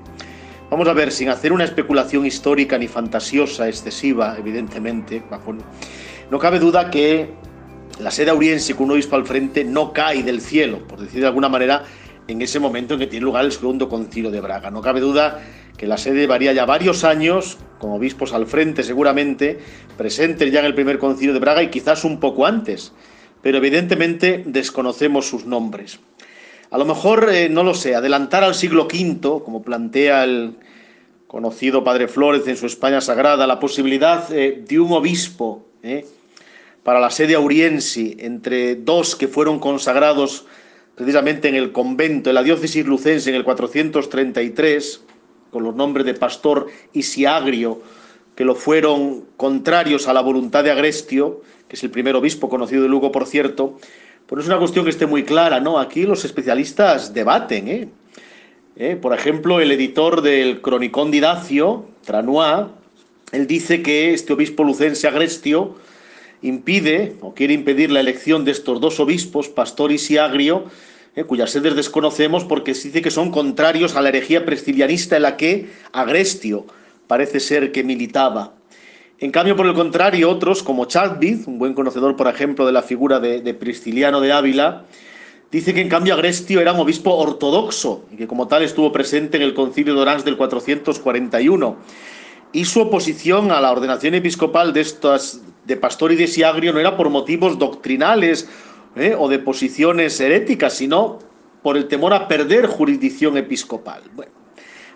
Vamos 0.70 0.88
a 0.88 0.92
ver, 0.92 1.12
sin 1.12 1.28
hacer 1.28 1.52
una 1.52 1.64
especulación 1.64 2.26
histórica 2.26 2.76
ni 2.76 2.88
fantasiosa 2.88 3.68
excesiva, 3.68 4.36
evidentemente, 4.38 5.22
no 6.30 6.38
cabe 6.38 6.58
duda 6.58 6.90
que 6.90 7.30
la 8.00 8.10
sede 8.10 8.30
auriense 8.30 8.74
con 8.74 8.86
un 8.86 8.92
obispo 8.92 9.16
al 9.16 9.24
frente 9.24 9.64
no 9.64 9.92
cae 9.92 10.22
del 10.22 10.40
cielo, 10.40 10.86
por 10.86 11.00
decir 11.00 11.20
de 11.20 11.26
alguna 11.26 11.48
manera, 11.48 11.84
en 12.26 12.42
ese 12.42 12.60
momento 12.60 12.94
en 12.94 13.00
que 13.00 13.06
tiene 13.06 13.24
lugar 13.24 13.44
el 13.44 13.52
segundo 13.52 13.88
concilio 13.88 14.30
de 14.30 14.40
Braga. 14.40 14.70
No 14.70 14.82
cabe 14.82 15.00
duda 15.00 15.40
que 15.78 15.86
la 15.86 15.96
sede 15.96 16.26
varía 16.26 16.52
ya 16.52 16.66
varios 16.66 17.04
años, 17.04 17.56
con 17.78 17.92
obispos 17.92 18.34
al 18.34 18.46
frente 18.46 18.82
seguramente, 18.82 19.58
presentes 19.96 20.52
ya 20.52 20.60
en 20.60 20.66
el 20.66 20.74
primer 20.74 20.98
concilio 20.98 21.32
de 21.32 21.38
Braga 21.38 21.62
y 21.62 21.70
quizás 21.70 22.04
un 22.04 22.20
poco 22.20 22.44
antes, 22.44 22.92
pero 23.40 23.58
evidentemente 23.58 24.42
desconocemos 24.44 25.26
sus 25.26 25.46
nombres. 25.46 26.00
A 26.70 26.76
lo 26.76 26.84
mejor, 26.84 27.30
eh, 27.32 27.48
no 27.48 27.62
lo 27.62 27.72
sé, 27.72 27.94
adelantar 27.94 28.44
al 28.44 28.54
siglo 28.54 28.88
V, 28.92 29.42
como 29.42 29.62
plantea 29.62 30.24
el 30.24 30.56
conocido 31.28 31.84
padre 31.84 32.08
Flores 32.08 32.46
en 32.48 32.56
su 32.56 32.66
España 32.66 33.00
Sagrada, 33.00 33.46
la 33.46 33.60
posibilidad 33.60 34.30
eh, 34.32 34.64
de 34.66 34.80
un 34.80 34.92
obispo 34.92 35.64
eh, 35.82 36.04
para 36.82 37.00
la 37.00 37.10
sede 37.10 37.36
auriense 37.36 38.16
entre 38.18 38.74
dos 38.74 39.14
que 39.14 39.28
fueron 39.28 39.60
consagrados 39.60 40.46
precisamente 40.96 41.48
en 41.48 41.54
el 41.54 41.70
convento, 41.70 42.30
en 42.30 42.34
la 42.34 42.42
diócesis 42.42 42.84
lucense 42.84 43.30
en 43.30 43.36
el 43.36 43.44
433, 43.44 45.04
con 45.50 45.62
los 45.64 45.74
nombres 45.74 46.06
de 46.06 46.14
Pastor 46.14 46.66
y 46.92 47.02
Siagrio, 47.02 47.80
que 48.36 48.44
lo 48.44 48.54
fueron 48.54 49.24
contrarios 49.36 50.08
a 50.08 50.12
la 50.12 50.20
voluntad 50.20 50.64
de 50.64 50.70
Agrestio, 50.70 51.42
que 51.68 51.76
es 51.76 51.82
el 51.82 51.90
primer 51.90 52.16
obispo 52.16 52.48
conocido 52.48 52.82
de 52.82 52.88
Lugo, 52.88 53.10
por 53.10 53.26
cierto, 53.26 53.78
pues 54.26 54.42
es 54.42 54.48
una 54.48 54.58
cuestión 54.58 54.84
que 54.84 54.90
esté 54.90 55.06
muy 55.06 55.24
clara, 55.24 55.60
¿no? 55.60 55.78
Aquí 55.78 56.04
los 56.04 56.24
especialistas 56.24 57.14
debaten, 57.14 57.68
¿eh? 57.68 57.88
¿Eh? 58.76 58.96
Por 59.00 59.12
ejemplo, 59.12 59.60
el 59.60 59.72
editor 59.72 60.22
del 60.22 60.60
Cronicón 60.60 61.10
Didacio, 61.10 61.86
Tranois, 62.04 62.68
él 63.32 63.46
dice 63.46 63.82
que 63.82 64.14
este 64.14 64.32
obispo 64.32 64.62
lucense 64.62 65.08
Agrestio 65.08 65.74
impide 66.42 67.16
o 67.20 67.34
quiere 67.34 67.54
impedir 67.54 67.90
la 67.90 68.00
elección 68.00 68.44
de 68.44 68.52
estos 68.52 68.80
dos 68.80 69.00
obispos, 69.00 69.48
Pastor 69.48 69.90
y 69.90 69.98
Siagrio, 69.98 70.66
eh, 71.14 71.24
cuyas 71.24 71.50
sedes 71.50 71.74
desconocemos 71.74 72.44
porque 72.44 72.74
se 72.74 72.88
dice 72.88 73.02
que 73.02 73.10
son 73.10 73.30
contrarios 73.30 73.96
a 73.96 74.02
la 74.02 74.10
herejía 74.10 74.44
prestilianista 74.44 75.16
en 75.16 75.22
la 75.22 75.36
que 75.36 75.70
Agrestio 75.92 76.66
parece 77.06 77.40
ser 77.40 77.72
que 77.72 77.84
militaba. 77.84 78.54
En 79.18 79.32
cambio, 79.32 79.56
por 79.56 79.66
el 79.66 79.74
contrario, 79.74 80.30
otros, 80.30 80.62
como 80.62 80.84
Chadwick, 80.84 81.48
un 81.48 81.58
buen 81.58 81.74
conocedor, 81.74 82.14
por 82.14 82.28
ejemplo, 82.28 82.66
de 82.66 82.72
la 82.72 82.82
figura 82.82 83.18
de, 83.18 83.40
de 83.40 83.52
Pristiliano 83.52 84.20
de 84.20 84.30
Ávila, 84.30 84.84
dice 85.50 85.74
que 85.74 85.80
en 85.80 85.88
cambio 85.88 86.14
Agrestio 86.14 86.60
era 86.60 86.72
un 86.72 86.80
obispo 86.80 87.14
ortodoxo 87.14 88.04
y 88.12 88.16
que 88.16 88.28
como 88.28 88.46
tal 88.46 88.62
estuvo 88.62 88.92
presente 88.92 89.36
en 89.36 89.42
el 89.42 89.54
concilio 89.54 89.94
de 89.94 90.00
Orange 90.00 90.24
del 90.24 90.36
441. 90.36 91.76
Y 92.52 92.64
su 92.64 92.80
oposición 92.80 93.50
a 93.50 93.60
la 93.60 93.72
ordenación 93.72 94.14
episcopal 94.14 94.72
de, 94.72 94.80
estas, 94.80 95.42
de 95.66 95.76
Pastor 95.76 96.12
y 96.12 96.16
de 96.16 96.26
Siagrio 96.26 96.72
no 96.72 96.80
era 96.80 96.96
por 96.96 97.10
motivos 97.10 97.58
doctrinales 97.58 98.48
¿eh? 99.00 99.14
o 99.18 99.28
de 99.28 99.38
posiciones 99.38 100.18
heréticas, 100.20 100.74
sino 100.74 101.18
por 101.62 101.76
el 101.76 101.88
temor 101.88 102.14
a 102.14 102.28
perder 102.28 102.66
jurisdicción 102.66 103.36
episcopal. 103.36 104.02
Bueno, 104.14 104.32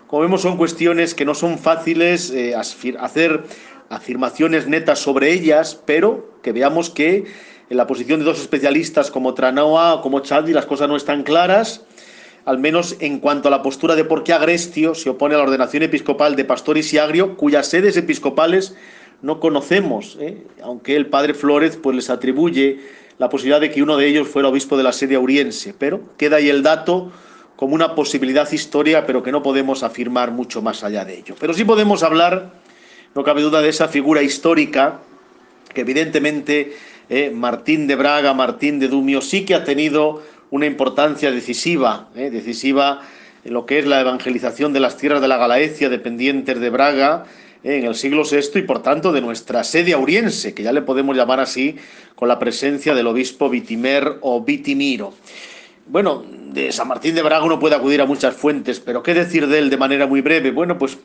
como 0.07 0.21
vemos 0.21 0.41
son 0.41 0.57
cuestiones 0.57 1.13
que 1.15 1.25
no 1.25 1.33
son 1.35 1.57
fáciles 1.57 2.31
eh, 2.31 2.55
hacer 2.55 3.43
afirmaciones 3.89 4.67
netas 4.67 4.99
sobre 4.99 5.31
ellas, 5.31 5.81
pero 5.85 6.39
que 6.41 6.51
veamos 6.51 6.89
que 6.89 7.25
en 7.69 7.77
la 7.77 7.87
posición 7.87 8.19
de 8.19 8.25
dos 8.25 8.39
especialistas 8.39 9.11
como 9.11 9.33
Tranoa 9.33 9.95
o 9.95 10.01
como 10.01 10.19
Chaldi 10.19 10.53
las 10.53 10.65
cosas 10.65 10.87
no 10.87 10.95
están 10.95 11.23
claras, 11.23 11.85
al 12.45 12.57
menos 12.57 12.97
en 12.99 13.19
cuanto 13.19 13.47
a 13.47 13.51
la 13.51 13.63
postura 13.63 13.95
de 13.95 14.03
por 14.03 14.23
qué 14.23 14.33
Agrestio 14.33 14.95
se 14.95 15.09
opone 15.09 15.35
a 15.35 15.37
la 15.37 15.45
ordenación 15.45 15.83
episcopal 15.83 16.35
de 16.35 16.45
Pastor 16.45 16.77
y 16.77 16.83
Siagrio, 16.83 17.37
cuyas 17.37 17.67
sedes 17.67 17.97
episcopales 17.97 18.75
no 19.21 19.39
conocemos, 19.39 20.17
¿eh? 20.19 20.43
aunque 20.61 20.95
el 20.95 21.07
padre 21.07 21.33
Flores 21.33 21.77
pues 21.77 21.95
les 21.95 22.09
atribuye 22.09 22.79
la 23.17 23.29
posibilidad 23.29 23.61
de 23.61 23.71
que 23.71 23.83
uno 23.83 23.97
de 23.97 24.07
ellos 24.07 24.27
fuera 24.27 24.49
obispo 24.49 24.77
de 24.77 24.83
la 24.83 24.93
sede 24.93 25.15
auriense, 25.15 25.73
pero 25.77 26.01
queda 26.17 26.37
ahí 26.37 26.49
el 26.49 26.63
dato 26.63 27.11
como 27.55 27.75
una 27.75 27.95
posibilidad 27.95 28.51
histórica, 28.51 29.05
pero 29.05 29.23
que 29.23 29.31
no 29.31 29.43
podemos 29.43 29.83
afirmar 29.83 30.31
mucho 30.31 30.61
más 30.61 30.83
allá 30.83 31.05
de 31.05 31.19
ello. 31.19 31.35
Pero 31.39 31.53
sí 31.53 31.63
podemos 31.63 32.03
hablar, 32.03 32.51
no 33.15 33.23
cabe 33.23 33.41
duda, 33.41 33.61
de 33.61 33.69
esa 33.69 33.87
figura 33.87 34.21
histórica 34.21 34.99
que 35.73 35.81
evidentemente 35.81 36.73
eh, 37.09 37.31
Martín 37.33 37.87
de 37.87 37.95
Braga, 37.95 38.33
Martín 38.33 38.79
de 38.79 38.87
Dumio, 38.87 39.21
sí 39.21 39.45
que 39.45 39.55
ha 39.55 39.63
tenido 39.63 40.23
una 40.51 40.65
importancia 40.65 41.31
decisiva, 41.31 42.09
eh, 42.15 42.29
decisiva 42.29 43.01
en 43.43 43.53
lo 43.53 43.65
que 43.65 43.79
es 43.79 43.85
la 43.85 44.01
evangelización 44.01 44.73
de 44.73 44.79
las 44.79 44.97
tierras 44.97 45.21
de 45.21 45.27
la 45.27 45.37
Galaecia 45.37 45.89
dependientes 45.89 46.59
de 46.59 46.69
Braga, 46.69 47.25
en 47.63 47.85
el 47.85 47.95
siglo 47.95 48.23
VI 48.29 48.59
y 48.59 48.61
por 48.63 48.81
tanto 48.81 49.11
de 49.11 49.21
nuestra 49.21 49.63
sede 49.63 49.93
auriense, 49.93 50.53
que 50.53 50.63
ya 50.63 50.73
le 50.73 50.81
podemos 50.81 51.15
llamar 51.15 51.39
así, 51.39 51.77
con 52.15 52.27
la 52.27 52.39
presencia 52.39 52.93
del 52.93 53.07
obispo 53.07 53.49
Vitimer 53.49 54.17
o 54.21 54.41
Vitimiro. 54.41 55.13
Bueno, 55.87 56.23
de 56.51 56.71
San 56.71 56.87
Martín 56.87 57.15
de 57.15 57.21
Braga 57.21 57.43
uno 57.43 57.59
puede 57.59 57.75
acudir 57.75 58.01
a 58.01 58.05
muchas 58.05 58.35
fuentes, 58.35 58.79
pero 58.79 59.01
¿qué 59.03 59.13
decir 59.13 59.47
de 59.47 59.59
él 59.59 59.69
de 59.69 59.77
manera 59.77 60.07
muy 60.07 60.21
breve? 60.21 60.51
Bueno, 60.51 60.77
pues 60.77 60.97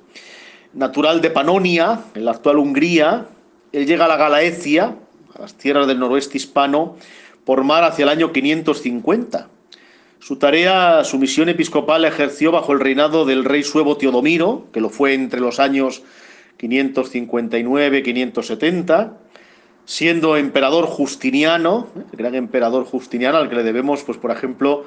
natural 0.74 1.20
de 1.20 1.30
Panonia, 1.30 2.00
en 2.14 2.24
la 2.24 2.32
actual 2.32 2.58
Hungría, 2.58 3.26
él 3.72 3.86
llega 3.86 4.04
a 4.04 4.08
la 4.08 4.16
Galaecia, 4.16 4.96
a 5.34 5.40
las 5.40 5.54
tierras 5.54 5.86
del 5.86 5.98
noroeste 5.98 6.36
hispano, 6.36 6.96
por 7.44 7.64
mar 7.64 7.84
hacia 7.84 8.02
el 8.02 8.08
año 8.08 8.32
550. 8.32 9.48
Su 10.20 10.36
tarea, 10.36 11.04
su 11.04 11.18
misión 11.18 11.48
episcopal 11.48 12.04
ejerció 12.04 12.52
bajo 12.52 12.72
el 12.72 12.80
reinado 12.80 13.24
del 13.24 13.44
rey 13.44 13.62
suevo 13.62 13.96
Teodomiro, 13.96 14.66
que 14.72 14.80
lo 14.80 14.90
fue 14.90 15.14
entre 15.14 15.40
los 15.40 15.60
años 15.60 16.02
559-570, 16.58 19.12
siendo 19.84 20.36
emperador 20.36 20.86
Justiniano, 20.86 21.86
el 22.12 22.18
gran 22.18 22.34
emperador 22.34 22.84
Justiniano 22.84 23.38
al 23.38 23.48
que 23.48 23.56
le 23.56 23.62
debemos, 23.62 24.02
pues 24.02 24.18
por 24.18 24.30
ejemplo, 24.30 24.84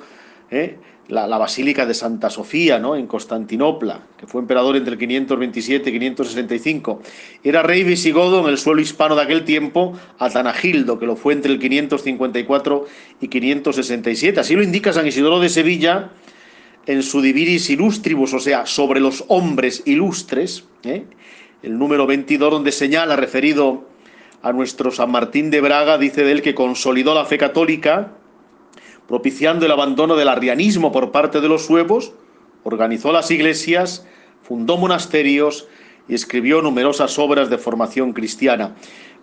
¿eh? 0.51 0.77
la, 1.07 1.37
Basílica 1.37 1.85
de 1.85 1.93
Santa 1.93 2.29
Sofía, 2.29 2.79
¿no? 2.79 2.95
en 2.95 3.07
Constantinopla, 3.07 4.01
que 4.17 4.27
fue 4.27 4.41
emperador 4.41 4.75
entre 4.75 4.93
el 4.93 4.99
527 4.99 5.89
y 5.89 5.93
565. 5.93 7.01
Era 7.43 7.63
rey 7.63 7.83
visigodo 7.83 8.41
en 8.41 8.49
el 8.49 8.57
suelo 8.57 8.81
hispano 8.81 9.15
de 9.15 9.23
aquel 9.23 9.43
tiempo, 9.43 9.97
Atanagildo, 10.19 10.99
que 10.99 11.05
lo 11.05 11.15
fue 11.15 11.33
entre 11.33 11.51
el 11.51 11.59
554 11.59 12.85
y 13.21 13.27
567. 13.27 14.39
Así 14.39 14.55
lo 14.55 14.63
indica 14.63 14.93
San 14.93 15.07
Isidoro 15.07 15.39
de 15.39 15.49
Sevilla 15.49 16.11
en 16.85 17.03
su 17.03 17.21
Diviris 17.21 17.69
Illustribus, 17.69 18.33
o 18.33 18.39
sea, 18.39 18.65
sobre 18.65 18.99
los 18.99 19.25
hombres 19.27 19.83
ilustres, 19.85 20.65
¿eh? 20.83 21.03
El 21.63 21.77
número 21.77 22.07
22, 22.07 22.51
donde 22.51 22.71
señala, 22.71 23.15
referido 23.15 23.85
a 24.41 24.51
nuestro 24.51 24.91
San 24.91 25.11
Martín 25.11 25.51
de 25.51 25.61
Braga, 25.61 25.97
dice 25.97 26.23
de 26.23 26.31
él 26.31 26.41
que 26.41 26.55
consolidó 26.55 27.13
la 27.13 27.25
fe 27.25 27.37
católica, 27.37 28.13
propiciando 29.07 29.65
el 29.65 29.71
abandono 29.71 30.15
del 30.15 30.29
arrianismo 30.29 30.91
por 30.91 31.11
parte 31.11 31.41
de 31.41 31.49
los 31.49 31.65
suevos, 31.65 32.13
organizó 32.63 33.11
las 33.11 33.29
iglesias, 33.29 34.07
fundó 34.41 34.77
monasterios 34.77 35.67
y 36.07 36.15
escribió 36.15 36.61
numerosas 36.61 37.19
obras 37.19 37.49
de 37.49 37.57
formación 37.57 38.13
cristiana. 38.13 38.75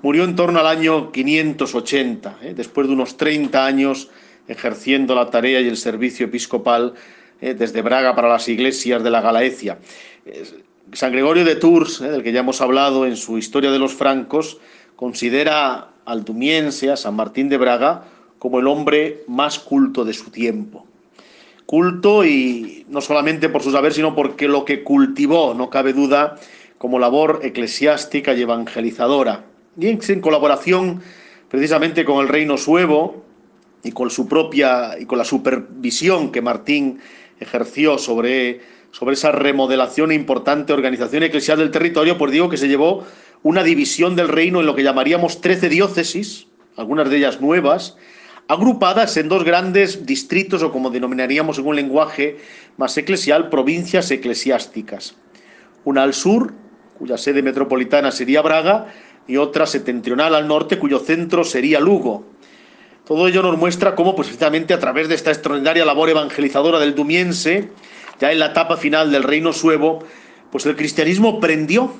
Murió 0.02 0.24
en 0.24 0.36
torno 0.36 0.60
al 0.60 0.66
año 0.66 1.10
580, 1.10 2.38
¿eh? 2.42 2.54
después 2.54 2.86
de 2.86 2.92
unos 2.92 3.16
30 3.16 3.66
años 3.66 4.10
ejerciendo 4.46 5.14
la 5.14 5.30
tarea 5.30 5.60
y 5.60 5.68
el 5.68 5.76
servicio 5.76 6.26
episcopal 6.26 6.94
¿eh? 7.40 7.54
desde 7.54 7.82
Braga 7.82 8.14
para 8.14 8.28
las 8.28 8.48
iglesias 8.48 9.02
de 9.02 9.10
la 9.10 9.20
Galaecia. 9.20 9.78
San 10.92 11.12
Gregorio 11.12 11.44
de 11.44 11.56
Tours, 11.56 12.00
¿eh? 12.00 12.10
del 12.10 12.22
que 12.22 12.32
ya 12.32 12.40
hemos 12.40 12.60
hablado 12.60 13.06
en 13.06 13.16
su 13.16 13.38
Historia 13.38 13.70
de 13.70 13.78
los 13.78 13.94
Francos, 13.94 14.58
considera 14.96 15.90
al 16.04 16.24
Dumiense, 16.24 16.90
a 16.90 16.96
San 16.96 17.14
Martín 17.14 17.48
de 17.48 17.58
Braga, 17.58 18.04
como 18.38 18.58
el 18.58 18.66
hombre 18.66 19.24
más 19.26 19.58
culto 19.58 20.04
de 20.04 20.14
su 20.14 20.30
tiempo. 20.30 20.86
Culto 21.66 22.24
y 22.24 22.86
no 22.88 23.00
solamente 23.00 23.48
por 23.48 23.62
su 23.62 23.70
saber, 23.70 23.92
sino 23.92 24.14
porque 24.14 24.48
lo 24.48 24.64
que 24.64 24.82
cultivó, 24.82 25.54
no 25.54 25.68
cabe 25.68 25.92
duda, 25.92 26.36
como 26.78 26.98
labor 26.98 27.40
eclesiástica 27.42 28.32
y 28.34 28.42
evangelizadora. 28.42 29.44
Y 29.78 29.88
en 29.88 30.20
colaboración 30.20 31.02
precisamente 31.48 32.04
con 32.04 32.20
el 32.20 32.28
reino 32.28 32.56
suevo 32.56 33.24
y 33.82 33.92
con 33.92 34.10
su 34.10 34.28
propia 34.28 34.98
y 34.98 35.06
con 35.06 35.18
la 35.18 35.24
supervisión 35.24 36.32
que 36.32 36.42
Martín 36.42 37.00
ejerció 37.40 37.98
sobre, 37.98 38.60
sobre 38.90 39.14
esa 39.14 39.32
remodelación 39.32 40.10
e 40.10 40.14
importante 40.14 40.72
organización 40.72 41.22
eclesial 41.22 41.58
del 41.58 41.70
territorio, 41.70 42.18
pues 42.18 42.32
digo 42.32 42.48
que 42.48 42.56
se 42.56 42.68
llevó 42.68 43.04
una 43.42 43.62
división 43.62 44.16
del 44.16 44.28
reino 44.28 44.60
en 44.60 44.66
lo 44.66 44.74
que 44.74 44.82
llamaríamos 44.82 45.40
trece 45.40 45.68
diócesis, 45.68 46.46
algunas 46.76 47.08
de 47.10 47.18
ellas 47.18 47.40
nuevas, 47.40 47.96
agrupadas 48.48 49.16
en 49.16 49.28
dos 49.28 49.44
grandes 49.44 50.06
distritos 50.06 50.62
o 50.62 50.72
como 50.72 50.90
denominaríamos 50.90 51.58
en 51.58 51.66
un 51.66 51.76
lenguaje 51.76 52.38
más 52.76 52.96
eclesial, 52.96 53.50
provincias 53.50 54.10
eclesiásticas. 54.10 55.16
Una 55.84 56.02
al 56.02 56.14
sur, 56.14 56.54
cuya 56.98 57.18
sede 57.18 57.42
metropolitana 57.42 58.10
sería 58.10 58.42
Braga, 58.42 58.86
y 59.26 59.36
otra 59.36 59.66
septentrional 59.66 60.34
al 60.34 60.48
norte, 60.48 60.78
cuyo 60.78 60.98
centro 60.98 61.44
sería 61.44 61.78
Lugo. 61.78 62.24
Todo 63.06 63.28
ello 63.28 63.42
nos 63.42 63.58
muestra 63.58 63.94
cómo, 63.94 64.16
pues, 64.16 64.28
precisamente 64.28 64.72
a 64.72 64.78
través 64.78 65.08
de 65.08 65.14
esta 65.14 65.30
extraordinaria 65.30 65.84
labor 65.84 66.08
evangelizadora 66.08 66.78
del 66.78 66.94
Dumiense, 66.94 67.68
ya 68.20 68.32
en 68.32 68.38
la 68.38 68.46
etapa 68.46 68.76
final 68.76 69.10
del 69.10 69.22
reino 69.22 69.52
suevo, 69.52 70.04
pues 70.50 70.66
el 70.66 70.76
cristianismo 70.76 71.40
prendió, 71.40 71.92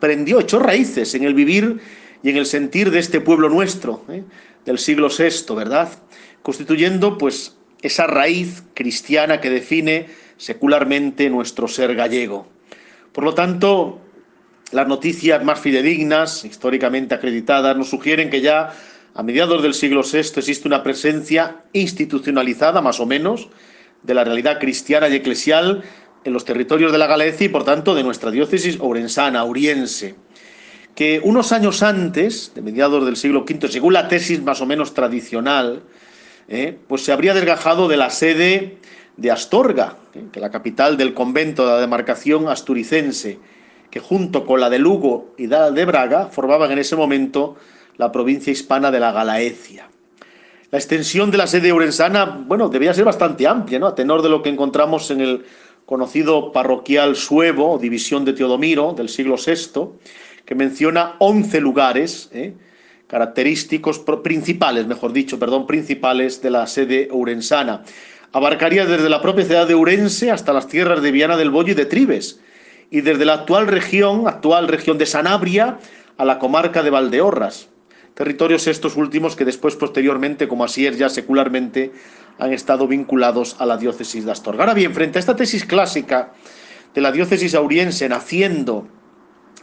prendió, 0.00 0.40
echó 0.40 0.58
raíces 0.58 1.14
en 1.14 1.24
el 1.24 1.34
vivir 1.34 1.80
y 2.22 2.30
en 2.30 2.36
el 2.36 2.46
sentir 2.46 2.90
de 2.90 2.98
este 2.98 3.20
pueblo 3.20 3.48
nuestro. 3.48 4.04
¿eh? 4.08 4.24
del 4.66 4.78
siglo 4.78 5.08
VI, 5.08 5.54
¿verdad? 5.54 5.88
Constituyendo 6.42 7.16
pues 7.16 7.56
esa 7.80 8.06
raíz 8.06 8.64
cristiana 8.74 9.40
que 9.40 9.48
define 9.48 10.08
secularmente 10.36 11.30
nuestro 11.30 11.68
ser 11.68 11.94
gallego. 11.94 12.48
Por 13.12 13.24
lo 13.24 13.32
tanto, 13.32 14.00
las 14.72 14.86
noticias 14.86 15.42
más 15.42 15.60
fidedignas, 15.60 16.44
históricamente 16.44 17.14
acreditadas, 17.14 17.76
nos 17.76 17.88
sugieren 17.88 18.28
que 18.28 18.42
ya 18.42 18.74
a 19.14 19.22
mediados 19.22 19.62
del 19.62 19.72
siglo 19.72 20.02
VI 20.02 20.18
existe 20.18 20.68
una 20.68 20.82
presencia 20.82 21.64
institucionalizada, 21.72 22.82
más 22.82 23.00
o 23.00 23.06
menos, 23.06 23.48
de 24.06 24.14
la 24.14 24.24
realidad 24.24 24.58
cristiana 24.58 25.08
y 25.08 25.16
eclesial 25.16 25.82
en 26.24 26.32
los 26.32 26.44
territorios 26.44 26.92
de 26.92 26.98
la 26.98 27.06
Galicia 27.06 27.46
y, 27.46 27.48
por 27.48 27.64
tanto, 27.64 27.94
de 27.94 28.02
nuestra 28.02 28.30
diócesis 28.30 28.78
orensana, 28.80 29.40
auriense 29.40 30.14
que 30.96 31.20
unos 31.22 31.52
años 31.52 31.82
antes, 31.82 32.52
de 32.54 32.62
mediados 32.62 33.04
del 33.04 33.16
siglo 33.16 33.40
V, 33.40 33.68
según 33.68 33.92
la 33.92 34.08
tesis 34.08 34.42
más 34.42 34.62
o 34.62 34.66
menos 34.66 34.94
tradicional, 34.94 35.82
eh, 36.48 36.76
pues 36.88 37.04
se 37.04 37.12
habría 37.12 37.34
desgajado 37.34 37.86
de 37.86 37.98
la 37.98 38.08
sede 38.08 38.78
de 39.18 39.30
Astorga, 39.30 39.98
eh, 40.14 40.24
que 40.32 40.40
la 40.40 40.50
capital 40.50 40.96
del 40.96 41.12
convento 41.12 41.66
de 41.66 41.72
la 41.72 41.80
demarcación 41.80 42.48
asturicense, 42.48 43.38
que 43.90 44.00
junto 44.00 44.46
con 44.46 44.58
la 44.58 44.70
de 44.70 44.78
Lugo 44.78 45.34
y 45.36 45.48
la 45.48 45.70
de 45.70 45.84
Braga 45.84 46.28
formaban 46.28 46.72
en 46.72 46.78
ese 46.78 46.96
momento 46.96 47.56
la 47.98 48.10
provincia 48.10 48.50
hispana 48.50 48.90
de 48.90 49.00
la 49.00 49.12
Galaecia. 49.12 49.90
La 50.76 50.80
extensión 50.80 51.30
de 51.30 51.38
la 51.38 51.46
sede 51.46 51.72
urensana, 51.72 52.26
bueno, 52.26 52.68
debía 52.68 52.92
ser 52.92 53.06
bastante 53.06 53.46
amplia, 53.46 53.78
¿no? 53.78 53.86
A 53.86 53.94
tenor 53.94 54.20
de 54.20 54.28
lo 54.28 54.42
que 54.42 54.50
encontramos 54.50 55.10
en 55.10 55.22
el 55.22 55.46
conocido 55.86 56.52
parroquial 56.52 57.16
suevo, 57.16 57.78
división 57.78 58.26
de 58.26 58.34
Teodomiro, 58.34 58.92
del 58.92 59.08
siglo 59.08 59.36
VI, 59.36 59.88
que 60.44 60.54
menciona 60.54 61.16
11 61.18 61.60
lugares 61.62 62.28
¿eh? 62.34 62.52
característicos 63.06 64.00
principales, 64.22 64.86
mejor 64.86 65.14
dicho, 65.14 65.38
perdón, 65.38 65.66
principales 65.66 66.42
de 66.42 66.50
la 66.50 66.66
sede 66.66 67.08
urensana. 67.10 67.82
Abarcaría 68.32 68.84
desde 68.84 69.08
la 69.08 69.22
propia 69.22 69.46
ciudad 69.46 69.66
de 69.66 69.74
Urense 69.74 70.30
hasta 70.30 70.52
las 70.52 70.68
tierras 70.68 71.00
de 71.00 71.10
Viana 71.10 71.38
del 71.38 71.50
Bollo 71.50 71.72
y 71.72 71.74
de 71.74 71.86
Tribes, 71.86 72.38
y 72.90 73.00
desde 73.00 73.24
la 73.24 73.32
actual 73.32 73.66
región, 73.66 74.28
actual 74.28 74.68
región 74.68 74.98
de 74.98 75.06
Sanabria, 75.06 75.78
a 76.18 76.24
la 76.26 76.38
comarca 76.38 76.82
de 76.82 76.90
Valdeorras. 76.90 77.70
Territorios 78.16 78.66
estos 78.66 78.96
últimos 78.96 79.36
que 79.36 79.44
después, 79.44 79.76
posteriormente, 79.76 80.48
como 80.48 80.64
así 80.64 80.86
es 80.86 80.96
ya 80.96 81.10
secularmente, 81.10 81.92
han 82.38 82.54
estado 82.54 82.88
vinculados 82.88 83.56
a 83.58 83.66
la 83.66 83.76
diócesis 83.76 84.24
de 84.24 84.32
Astorga. 84.32 84.64
Ahora 84.64 84.72
bien, 84.72 84.94
frente 84.94 85.18
a 85.18 85.20
esta 85.20 85.36
tesis 85.36 85.66
clásica 85.66 86.32
de 86.94 87.02
la 87.02 87.12
diócesis 87.12 87.54
auriense 87.54 88.08
naciendo 88.08 88.88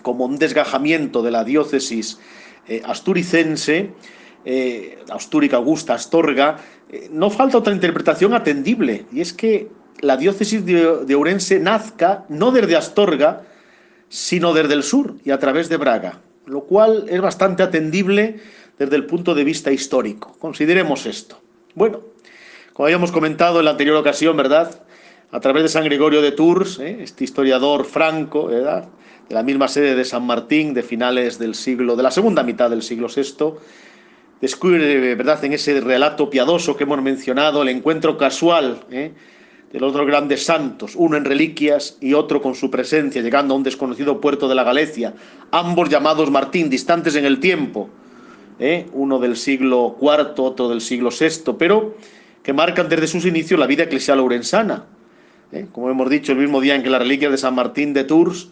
como 0.03 0.25
un 0.25 0.37
desgajamiento 0.37 1.23
de 1.23 1.31
la 1.31 1.43
diócesis 1.43 2.19
eh, 2.67 2.83
asturicense, 2.85 3.91
eh, 4.45 4.99
Augusta 5.53 5.95
Astorga, 5.95 6.57
eh, 6.91 7.09
no 7.11 7.31
falta 7.31 7.57
otra 7.57 7.73
interpretación 7.73 8.35
atendible, 8.35 9.07
y 9.11 9.21
es 9.21 9.33
que 9.33 9.71
la 10.01 10.15
diócesis 10.15 10.63
de, 10.63 11.05
de 11.05 11.15
Ourense 11.15 11.59
nazca 11.59 12.25
no 12.29 12.51
desde 12.51 12.75
Astorga, 12.75 13.41
sino 14.09 14.53
desde 14.53 14.75
el 14.75 14.83
sur 14.83 15.15
y 15.25 15.31
a 15.31 15.39
través 15.39 15.69
de 15.69 15.77
Braga, 15.77 16.21
lo 16.45 16.61
cual 16.61 17.05
es 17.09 17.21
bastante 17.21 17.63
atendible 17.63 18.39
desde 18.77 18.95
el 18.95 19.05
punto 19.05 19.35
de 19.35 19.43
vista 19.43 19.71
histórico. 19.71 20.35
Consideremos 20.39 21.05
esto. 21.05 21.39
Bueno, 21.75 22.01
como 22.73 22.85
habíamos 22.87 23.11
comentado 23.11 23.59
en 23.59 23.65
la 23.65 23.71
anterior 23.71 23.95
ocasión, 23.95 24.35
¿verdad? 24.35 24.81
A 25.31 25.39
través 25.39 25.63
de 25.63 25.69
San 25.69 25.85
Gregorio 25.85 26.21
de 26.21 26.31
Tours, 26.31 26.79
este 26.79 27.23
historiador 27.23 27.85
franco, 27.85 28.47
¿verdad? 28.47 28.89
de 29.27 29.35
la 29.35 29.43
misma 29.43 29.67
sede 29.67 29.95
de 29.95 30.05
San 30.05 30.25
Martín 30.25 30.73
de 30.73 30.83
finales 30.83 31.39
del 31.39 31.55
siglo, 31.55 31.95
de 31.95 32.03
la 32.03 32.11
segunda 32.11 32.43
mitad 32.43 32.69
del 32.69 32.81
siglo 32.81 33.07
VI, 33.07 33.53
descubre, 34.41 35.15
¿verdad?, 35.15 35.43
en 35.45 35.53
ese 35.53 35.79
relato 35.79 36.29
piadoso 36.29 36.75
que 36.75 36.83
hemos 36.83 37.01
mencionado, 37.01 37.61
el 37.61 37.69
encuentro 37.69 38.17
casual 38.17 38.83
¿eh? 38.91 39.13
De 39.73 39.79
los 39.79 39.91
dos 39.91 40.05
grandes 40.05 40.45
santos, 40.45 40.93
uno 40.95 41.17
en 41.17 41.25
reliquias 41.25 41.97
y 41.99 42.13
otro 42.13 42.43
con 42.43 42.53
su 42.53 42.69
presencia, 42.69 43.23
llegando 43.23 43.55
a 43.55 43.57
un 43.57 43.63
desconocido 43.63 44.21
puerto 44.21 44.47
de 44.47 44.53
la 44.53 44.63
Galicia, 44.63 45.15
ambos 45.49 45.89
llamados 45.89 46.29
Martín, 46.29 46.69
distantes 46.69 47.15
en 47.15 47.25
el 47.25 47.39
tiempo, 47.39 47.89
¿eh? 48.59 48.85
uno 48.93 49.17
del 49.17 49.35
siglo 49.35 49.97
IV, 49.99 50.35
otro 50.37 50.69
del 50.69 50.79
siglo 50.79 51.09
VI, 51.09 51.53
pero 51.57 51.95
que 52.43 52.53
marcan 52.53 52.87
desde 52.87 53.07
sus 53.07 53.25
inicios 53.25 53.59
la 53.59 53.65
vida 53.65 53.85
eclesial 53.85 54.19
orensana. 54.19 54.85
¿eh? 55.51 55.65
Como 55.71 55.89
hemos 55.89 56.07
dicho, 56.07 56.33
el 56.33 56.37
mismo 56.37 56.61
día 56.61 56.75
en 56.75 56.83
que 56.83 56.91
la 56.91 56.99
reliquia 56.99 57.31
de 57.31 57.37
San 57.37 57.55
Martín 57.55 57.93
de 57.93 58.03
Tours 58.03 58.49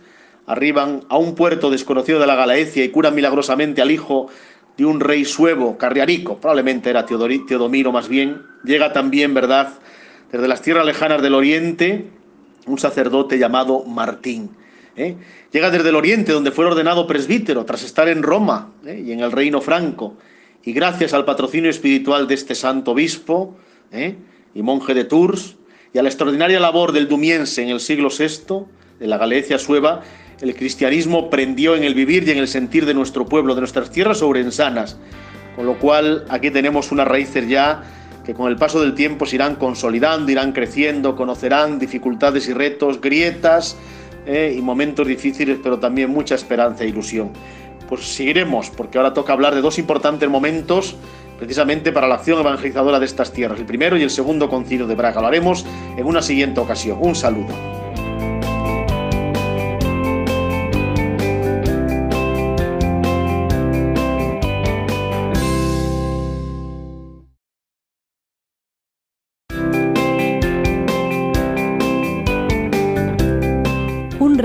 arriban 0.47 1.03
a 1.07 1.19
un 1.19 1.35
puerto 1.35 1.69
desconocido 1.69 2.19
de 2.19 2.25
la 2.25 2.33
Galaecia 2.33 2.83
y 2.83 2.89
curan 2.89 3.13
milagrosamente 3.13 3.83
al 3.83 3.91
hijo 3.91 4.27
de 4.75 4.85
un 4.85 4.99
rey 4.99 5.23
suevo, 5.25 5.77
Carriarico, 5.77 6.39
probablemente 6.39 6.89
era 6.89 7.05
Teodomiro 7.05 7.91
más 7.91 8.09
bien, 8.09 8.41
llega 8.63 8.91
también, 8.91 9.35
¿verdad?, 9.35 9.73
desde 10.31 10.47
las 10.47 10.61
tierras 10.61 10.85
lejanas 10.85 11.21
del 11.21 11.33
oriente, 11.33 12.05
un 12.65 12.79
sacerdote 12.79 13.37
llamado 13.37 13.83
Martín. 13.83 14.51
¿eh? 14.95 15.15
Llega 15.51 15.69
desde 15.69 15.89
el 15.89 15.95
oriente, 15.95 16.31
donde 16.31 16.51
fue 16.51 16.65
ordenado 16.65 17.05
presbítero, 17.05 17.65
tras 17.65 17.83
estar 17.83 18.07
en 18.07 18.23
Roma 18.23 18.71
¿eh? 18.85 19.03
y 19.05 19.11
en 19.11 19.19
el 19.19 19.31
reino 19.31 19.61
franco, 19.61 20.15
y 20.63 20.73
gracias 20.73 21.13
al 21.13 21.25
patrocinio 21.25 21.69
espiritual 21.69 22.27
de 22.27 22.35
este 22.35 22.55
santo 22.55 22.91
obispo 22.91 23.57
¿eh? 23.91 24.15
y 24.53 24.61
monje 24.61 24.93
de 24.93 25.03
Tours, 25.03 25.57
y 25.93 25.97
a 25.97 26.03
la 26.03 26.09
extraordinaria 26.09 26.59
labor 26.59 26.93
del 26.93 27.09
Dumiense 27.09 27.61
en 27.61 27.69
el 27.69 27.81
siglo 27.81 28.09
VI, 28.09 28.65
de 28.99 29.07
la 29.07 29.17
Galicia 29.17 29.57
sueva, 29.57 30.03
el 30.39 30.55
cristianismo 30.55 31.29
prendió 31.29 31.75
en 31.75 31.83
el 31.83 31.93
vivir 31.93 32.27
y 32.27 32.31
en 32.31 32.37
el 32.37 32.47
sentir 32.47 32.85
de 32.85 32.93
nuestro 32.93 33.25
pueblo, 33.25 33.55
de 33.55 33.61
nuestras 33.61 33.91
tierras 33.91 34.21
ourensanas, 34.21 34.97
con 35.55 35.65
lo 35.65 35.77
cual 35.77 36.25
aquí 36.29 36.51
tenemos 36.51 36.91
unas 36.91 37.07
raíces 37.07 37.47
ya 37.49 37.83
que 38.25 38.33
con 38.33 38.49
el 38.49 38.55
paso 38.55 38.81
del 38.81 38.93
tiempo 38.93 39.25
se 39.25 39.35
irán 39.35 39.55
consolidando, 39.55 40.31
irán 40.31 40.51
creciendo, 40.51 41.15
conocerán 41.15 41.79
dificultades 41.79 42.47
y 42.47 42.53
retos, 42.53 43.01
grietas 43.01 43.77
eh, 44.25 44.55
y 44.57 44.61
momentos 44.61 45.07
difíciles, 45.07 45.59
pero 45.61 45.79
también 45.79 46.09
mucha 46.09 46.35
esperanza 46.35 46.83
e 46.83 46.87
ilusión. 46.87 47.31
Pues 47.89 48.05
seguiremos, 48.05 48.69
porque 48.69 48.97
ahora 48.97 49.13
toca 49.13 49.33
hablar 49.33 49.55
de 49.55 49.61
dos 49.61 49.79
importantes 49.79 50.29
momentos 50.29 50.95
precisamente 51.37 51.91
para 51.91 52.07
la 52.07 52.15
acción 52.15 52.39
evangelizadora 52.39 52.99
de 52.99 53.05
estas 53.05 53.33
tierras, 53.33 53.59
el 53.59 53.65
primero 53.65 53.97
y 53.97 54.03
el 54.03 54.11
segundo 54.11 54.47
concilio 54.47 54.85
de 54.85 54.93
Braga. 54.93 55.21
Lo 55.21 55.27
haremos 55.27 55.65
en 55.97 56.05
una 56.05 56.21
siguiente 56.21 56.59
ocasión. 56.59 56.99
Un 57.01 57.15
saludo. 57.15 57.80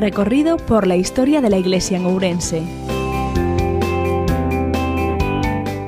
Recorrido 0.06 0.56
por 0.56 0.86
la 0.86 0.94
historia 0.94 1.40
de 1.40 1.50
la 1.50 1.58
Iglesia 1.58 1.96
en 1.96 2.06
Ourense. 2.06 2.62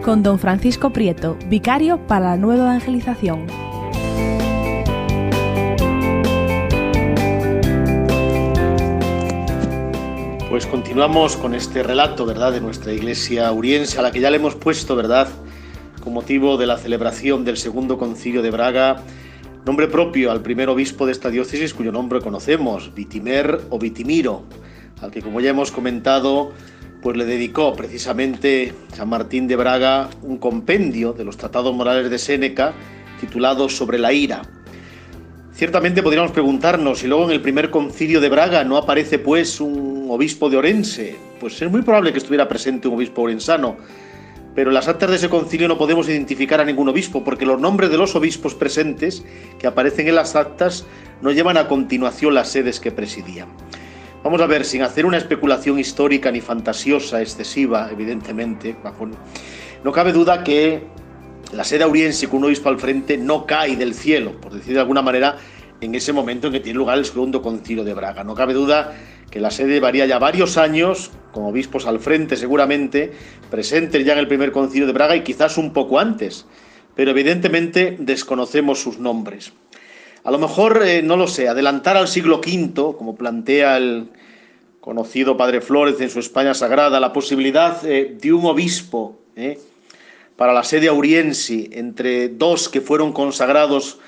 Con 0.04 0.24
don 0.24 0.40
Francisco 0.40 0.90
Prieto, 0.90 1.38
vicario 1.46 2.04
para 2.08 2.30
la 2.30 2.36
nueva 2.36 2.64
evangelización. 2.64 3.46
Pues 10.50 10.66
continuamos 10.66 11.36
con 11.36 11.54
este 11.54 11.84
relato, 11.84 12.26
¿verdad?, 12.26 12.50
de 12.50 12.60
nuestra 12.60 12.92
iglesia 12.92 13.52
uriense, 13.52 14.00
a 14.00 14.02
la 14.02 14.10
que 14.10 14.18
ya 14.18 14.30
le 14.30 14.38
hemos 14.38 14.56
puesto, 14.56 14.96
¿verdad?, 14.96 15.28
con 16.02 16.12
motivo 16.12 16.56
de 16.56 16.66
la 16.66 16.76
celebración 16.76 17.44
del 17.44 17.56
segundo 17.56 17.98
concilio 17.98 18.42
de 18.42 18.50
Braga, 18.50 19.04
nombre 19.68 19.86
propio 19.86 20.32
al 20.32 20.40
primer 20.40 20.70
obispo 20.70 21.04
de 21.04 21.12
esta 21.12 21.28
diócesis, 21.28 21.74
cuyo 21.74 21.92
nombre 21.92 22.22
conocemos, 22.22 22.94
Vitimer 22.94 23.60
o 23.68 23.78
Vitimiro, 23.78 24.44
al 25.02 25.10
que, 25.10 25.20
como 25.20 25.42
ya 25.42 25.50
hemos 25.50 25.70
comentado, 25.70 26.54
pues 27.02 27.18
le 27.18 27.26
dedicó 27.26 27.74
precisamente 27.74 28.72
San 28.94 29.10
Martín 29.10 29.46
de 29.46 29.56
Braga 29.56 30.08
un 30.22 30.38
compendio 30.38 31.12
de 31.12 31.22
los 31.26 31.36
tratados 31.36 31.74
morales 31.74 32.08
de 32.08 32.18
Séneca 32.18 32.72
titulado 33.20 33.68
Sobre 33.68 33.98
la 33.98 34.10
ira. 34.10 34.40
Ciertamente 35.52 36.02
podríamos 36.02 36.30
preguntarnos 36.30 37.00
si 37.00 37.06
luego 37.06 37.26
en 37.26 37.32
el 37.32 37.42
primer 37.42 37.68
concilio 37.68 38.22
de 38.22 38.30
Braga 38.30 38.64
no 38.64 38.78
aparece 38.78 39.18
pues 39.18 39.60
un 39.60 40.06
obispo 40.08 40.48
de 40.48 40.56
Orense. 40.56 41.14
Pues 41.38 41.60
es 41.60 41.70
muy 41.70 41.82
probable 41.82 42.12
que 42.12 42.18
estuviera 42.18 42.48
presente 42.48 42.88
un 42.88 42.94
obispo 42.94 43.20
orensano, 43.20 43.76
pero 44.58 44.70
en 44.70 44.74
las 44.74 44.88
actas 44.88 45.08
de 45.08 45.14
ese 45.14 45.28
concilio 45.28 45.68
no 45.68 45.78
podemos 45.78 46.08
identificar 46.08 46.60
a 46.60 46.64
ningún 46.64 46.88
obispo 46.88 47.22
porque 47.22 47.46
los 47.46 47.60
nombres 47.60 47.90
de 47.90 47.96
los 47.96 48.16
obispos 48.16 48.56
presentes 48.56 49.22
que 49.56 49.68
aparecen 49.68 50.08
en 50.08 50.16
las 50.16 50.34
actas 50.34 50.84
no 51.22 51.30
llevan 51.30 51.56
a 51.56 51.68
continuación 51.68 52.34
las 52.34 52.48
sedes 52.48 52.80
que 52.80 52.90
presidían. 52.90 53.46
Vamos 54.24 54.40
a 54.40 54.46
ver, 54.46 54.64
sin 54.64 54.82
hacer 54.82 55.06
una 55.06 55.16
especulación 55.16 55.78
histórica 55.78 56.32
ni 56.32 56.40
fantasiosa 56.40 57.22
excesiva, 57.22 57.88
evidentemente, 57.92 58.74
no 59.84 59.92
cabe 59.92 60.12
duda 60.12 60.42
que 60.42 60.82
la 61.52 61.62
sede 61.62 61.84
auriense 61.84 62.26
con 62.26 62.38
un 62.38 62.46
obispo 62.46 62.68
al 62.68 62.80
frente 62.80 63.16
no 63.16 63.46
cae 63.46 63.76
del 63.76 63.94
cielo, 63.94 64.40
por 64.40 64.54
decir 64.54 64.74
de 64.74 64.80
alguna 64.80 65.02
manera, 65.02 65.36
en 65.80 65.94
ese 65.94 66.12
momento 66.12 66.48
en 66.48 66.54
que 66.54 66.60
tiene 66.60 66.78
lugar 66.78 66.98
el 66.98 67.04
segundo 67.04 67.42
concilio 67.42 67.84
de 67.84 67.94
Braga. 67.94 68.24
No 68.24 68.34
cabe 68.34 68.54
duda 68.54 68.94
que 69.30 69.40
la 69.40 69.50
sede 69.50 69.80
varía 69.80 70.06
ya 70.06 70.18
varios 70.18 70.56
años, 70.56 71.10
con 71.32 71.44
obispos 71.44 71.86
al 71.86 72.00
frente 72.00 72.36
seguramente, 72.36 73.12
presentes 73.50 74.04
ya 74.04 74.14
en 74.14 74.20
el 74.20 74.28
primer 74.28 74.52
concilio 74.52 74.86
de 74.86 74.92
Braga 74.92 75.16
y 75.16 75.22
quizás 75.22 75.58
un 75.58 75.72
poco 75.72 75.98
antes, 75.98 76.46
pero 76.94 77.10
evidentemente 77.10 77.96
desconocemos 77.98 78.80
sus 78.80 78.98
nombres. 78.98 79.52
A 80.24 80.30
lo 80.30 80.38
mejor, 80.38 80.82
eh, 80.84 81.02
no 81.02 81.16
lo 81.16 81.28
sé, 81.28 81.48
adelantar 81.48 81.96
al 81.96 82.08
siglo 82.08 82.40
V, 82.40 82.96
como 82.96 83.14
plantea 83.16 83.76
el 83.76 84.10
conocido 84.80 85.36
padre 85.36 85.60
Flores 85.60 86.00
en 86.00 86.10
su 86.10 86.18
España 86.18 86.54
Sagrada, 86.54 86.98
la 86.98 87.12
posibilidad 87.12 87.84
eh, 87.86 88.16
de 88.20 88.32
un 88.32 88.46
obispo 88.46 89.18
eh, 89.36 89.58
para 90.36 90.52
la 90.52 90.64
sede 90.64 90.88
auriense 90.88 91.68
entre 91.72 92.28
dos 92.28 92.68
que 92.68 92.80
fueron 92.80 93.12
consagrados 93.12 93.98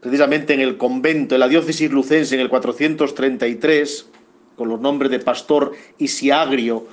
precisamente 0.00 0.54
en 0.54 0.60
el 0.60 0.76
convento, 0.76 1.34
en 1.34 1.40
la 1.40 1.48
diócesis 1.48 1.90
lucense 1.90 2.34
en 2.34 2.40
el 2.40 2.48
433, 2.48 4.08
con 4.56 4.68
los 4.68 4.80
nombres 4.80 5.10
de 5.10 5.18
Pastor 5.20 5.72
y 5.98 6.08
Siagrio, 6.08 6.86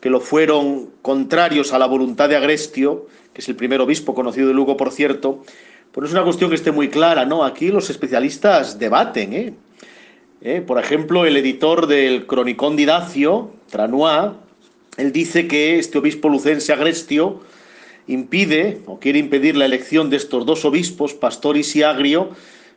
que 0.00 0.10
lo 0.10 0.20
fueron 0.20 0.90
contrarios 1.02 1.72
a 1.72 1.78
la 1.78 1.86
voluntad 1.86 2.28
de 2.28 2.36
Agrestio, 2.36 3.06
que 3.32 3.40
es 3.40 3.48
el 3.48 3.56
primer 3.56 3.80
obispo 3.80 4.14
conocido 4.14 4.48
de 4.48 4.54
Lugo, 4.54 4.76
por 4.76 4.90
cierto, 4.90 5.42
pues 5.92 6.08
es 6.08 6.12
una 6.12 6.24
cuestión 6.24 6.50
que 6.50 6.56
esté 6.56 6.72
muy 6.72 6.88
clara, 6.88 7.24
¿no? 7.24 7.44
Aquí 7.44 7.68
los 7.68 7.90
especialistas 7.90 8.78
debaten, 8.78 9.32
¿eh? 9.32 9.54
¿Eh? 10.42 10.62
Por 10.66 10.78
ejemplo, 10.78 11.26
el 11.26 11.36
editor 11.36 11.86
del 11.86 12.26
Cronicón 12.26 12.76
Didacio, 12.76 13.50
Tranois, 13.70 14.32
él 14.96 15.12
dice 15.12 15.46
que 15.46 15.78
este 15.78 15.98
obispo 15.98 16.28
lucense 16.28 16.72
Agrestio 16.72 17.40
impide 18.06 18.80
o 18.86 18.98
quiere 18.98 19.18
impedir 19.18 19.56
la 19.56 19.66
elección 19.66 20.10
de 20.10 20.16
estos 20.16 20.46
dos 20.46 20.64
obispos, 20.64 21.14
Pastor 21.14 21.56
y 21.56 21.62
Siagrio, 21.62 22.30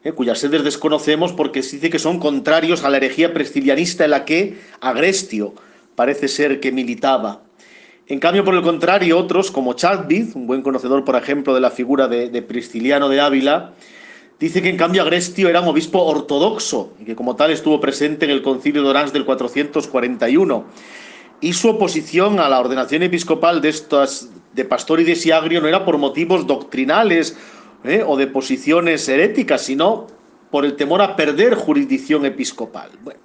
eh, 0.04 0.12
cuyas 0.12 0.40
sedes 0.40 0.64
desconocemos 0.64 1.32
porque 1.32 1.64
se 1.64 1.78
dice 1.78 1.90
que 1.90 2.00
son 2.00 2.20
contrarios 2.20 2.84
a 2.84 2.90
la 2.90 2.98
herejía 2.98 3.34
prescilianista 3.34 4.04
en 4.06 4.12
la 4.12 4.26
que 4.26 4.60
Agrestio 4.82 5.54
parece 5.96 6.28
ser 6.28 6.60
que 6.60 6.72
militaba. 6.72 7.42
En 8.08 8.20
cambio, 8.20 8.44
por 8.44 8.54
el 8.54 8.62
contrario, 8.62 9.18
otros, 9.18 9.50
como 9.50 9.74
Chadwick, 9.74 10.36
un 10.36 10.46
buen 10.46 10.62
conocedor, 10.62 11.06
por 11.06 11.16
ejemplo, 11.16 11.56
de 11.56 11.62
la 11.62 11.72
figura 11.72 12.08
de, 12.10 12.30
de 12.30 12.42
de 12.42 13.22
Ávila, 13.22 13.74
dice 14.40 14.62
que 14.62 14.70
en 14.70 14.76
cambio 14.76 15.04
Agrestio 15.04 15.48
era 15.48 15.62
un 15.62 15.70
obispo 15.70 16.04
ortodoxo 16.04 16.92
y 17.00 17.06
que 17.06 17.16
como 17.16 17.38
tal 17.38 17.52
estuvo 17.52 17.80
presente 17.80 18.26
en 18.26 18.32
el 18.32 18.42
concilio 18.42 18.84
de 18.84 18.90
Orange 18.90 19.14
del 19.14 19.24
441 19.24 20.66
y 21.44 21.52
su 21.52 21.68
oposición 21.68 22.40
a 22.40 22.48
la 22.48 22.58
ordenación 22.58 23.04
episcopal 23.04 23.60
de 23.60 23.68
estas 23.68 24.30
de 24.54 24.64
Pastor 24.64 25.02
y 25.02 25.04
de 25.04 25.18
Siagrio 25.18 25.60
no 25.60 25.68
era 25.68 25.84
por 25.84 25.98
motivos 25.98 26.48
doctrinales 26.48 27.36
¿eh? 27.84 28.02
o 28.08 28.16
de 28.16 28.28
posiciones 28.28 29.10
heréticas, 29.10 29.64
sino 29.64 30.08
por 30.52 30.64
el 30.64 30.78
temor 30.78 31.02
a 31.02 31.18
perder 31.18 31.56
jurisdicción 31.56 32.26
episcopal. 32.26 32.92
Bueno, 33.04 33.20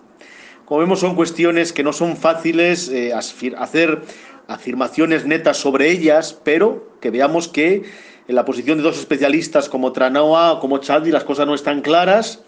como 0.64 0.80
vemos 0.80 0.98
son 0.98 1.14
cuestiones 1.14 1.72
que 1.72 1.84
no 1.84 1.92
son 1.92 2.16
fáciles 2.16 2.88
eh, 2.88 3.12
hacer 3.14 4.02
afirmaciones 4.48 5.24
netas 5.24 5.58
sobre 5.58 5.88
ellas, 5.88 6.36
pero 6.42 6.88
que 7.00 7.10
veamos 7.10 7.46
que 7.46 7.84
en 8.26 8.34
la 8.34 8.44
posición 8.44 8.78
de 8.78 8.84
dos 8.84 8.98
especialistas 8.98 9.68
como 9.68 9.92
Tranoa 9.92 10.54
o 10.54 10.60
como 10.60 10.78
Chaldi 10.78 11.12
las 11.12 11.22
cosas 11.22 11.46
no 11.46 11.54
están 11.54 11.82
claras, 11.82 12.42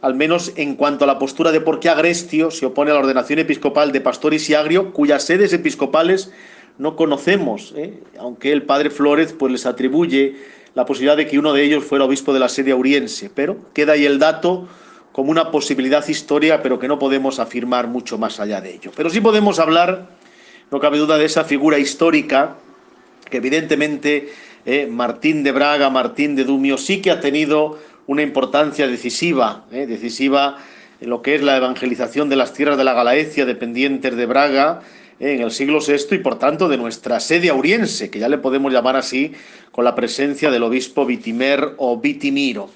al 0.00 0.14
menos 0.14 0.52
en 0.56 0.74
cuanto 0.74 1.04
a 1.04 1.06
la 1.06 1.18
postura 1.18 1.52
de 1.52 1.60
por 1.60 1.80
qué 1.80 1.88
Agrestio 1.88 2.50
se 2.50 2.66
opone 2.66 2.90
a 2.90 2.94
la 2.94 3.00
ordenación 3.00 3.38
episcopal 3.38 3.92
de 3.92 4.00
Pastor 4.00 4.34
y 4.34 4.38
Siagrio, 4.38 4.92
cuyas 4.92 5.24
sedes 5.24 5.52
episcopales 5.52 6.30
no 6.78 6.96
conocemos, 6.96 7.72
¿eh? 7.76 8.00
aunque 8.18 8.52
el 8.52 8.64
padre 8.64 8.90
Flores 8.90 9.32
pues, 9.32 9.50
les 9.52 9.66
atribuye 9.66 10.36
la 10.74 10.84
posibilidad 10.84 11.16
de 11.16 11.26
que 11.26 11.38
uno 11.38 11.54
de 11.54 11.62
ellos 11.62 11.84
fuera 11.84 12.04
obispo 12.04 12.34
de 12.34 12.40
la 12.40 12.50
sede 12.50 12.72
auriense, 12.72 13.30
pero 13.34 13.56
queda 13.72 13.94
ahí 13.94 14.04
el 14.04 14.18
dato 14.18 14.68
como 15.12 15.30
una 15.30 15.50
posibilidad 15.50 16.06
histórica, 16.06 16.62
pero 16.62 16.78
que 16.78 16.88
no 16.88 16.98
podemos 16.98 17.38
afirmar 17.38 17.86
mucho 17.86 18.18
más 18.18 18.38
allá 18.38 18.60
de 18.60 18.74
ello. 18.74 18.90
Pero 18.94 19.08
sí 19.08 19.22
podemos 19.22 19.58
hablar, 19.58 20.10
no 20.70 20.78
cabe 20.78 20.98
duda, 20.98 21.16
de 21.16 21.24
esa 21.24 21.44
figura 21.44 21.78
histórica 21.78 22.56
que 23.30 23.38
evidentemente 23.38 24.28
¿eh? 24.66 24.86
Martín 24.86 25.42
de 25.42 25.52
Braga, 25.52 25.88
Martín 25.88 26.36
de 26.36 26.44
Dumio, 26.44 26.76
sí 26.76 27.00
que 27.00 27.10
ha 27.10 27.20
tenido 27.20 27.78
una 28.06 28.22
importancia 28.22 28.86
decisiva, 28.86 29.64
¿eh? 29.72 29.86
decisiva 29.86 30.58
en 31.00 31.10
lo 31.10 31.22
que 31.22 31.34
es 31.34 31.42
la 31.42 31.56
evangelización 31.56 32.28
de 32.28 32.36
las 32.36 32.52
tierras 32.52 32.78
de 32.78 32.84
la 32.84 32.94
Galaecia 32.94 33.44
dependientes 33.44 34.16
de 34.16 34.26
Braga, 34.26 34.80
en 35.18 35.40
el 35.40 35.50
siglo 35.50 35.78
VI 35.80 36.16
y 36.16 36.18
por 36.18 36.38
tanto 36.38 36.68
de 36.68 36.76
nuestra 36.76 37.20
sede 37.20 37.48
auriense, 37.48 38.10
que 38.10 38.18
ya 38.18 38.28
le 38.28 38.38
podemos 38.38 38.72
llamar 38.72 38.96
así, 38.96 39.32
con 39.72 39.84
la 39.84 39.94
presencia 39.94 40.50
del 40.50 40.62
obispo 40.62 41.06
Vitimer 41.06 41.74
o 41.78 41.98
Vitimiro. 41.98 42.70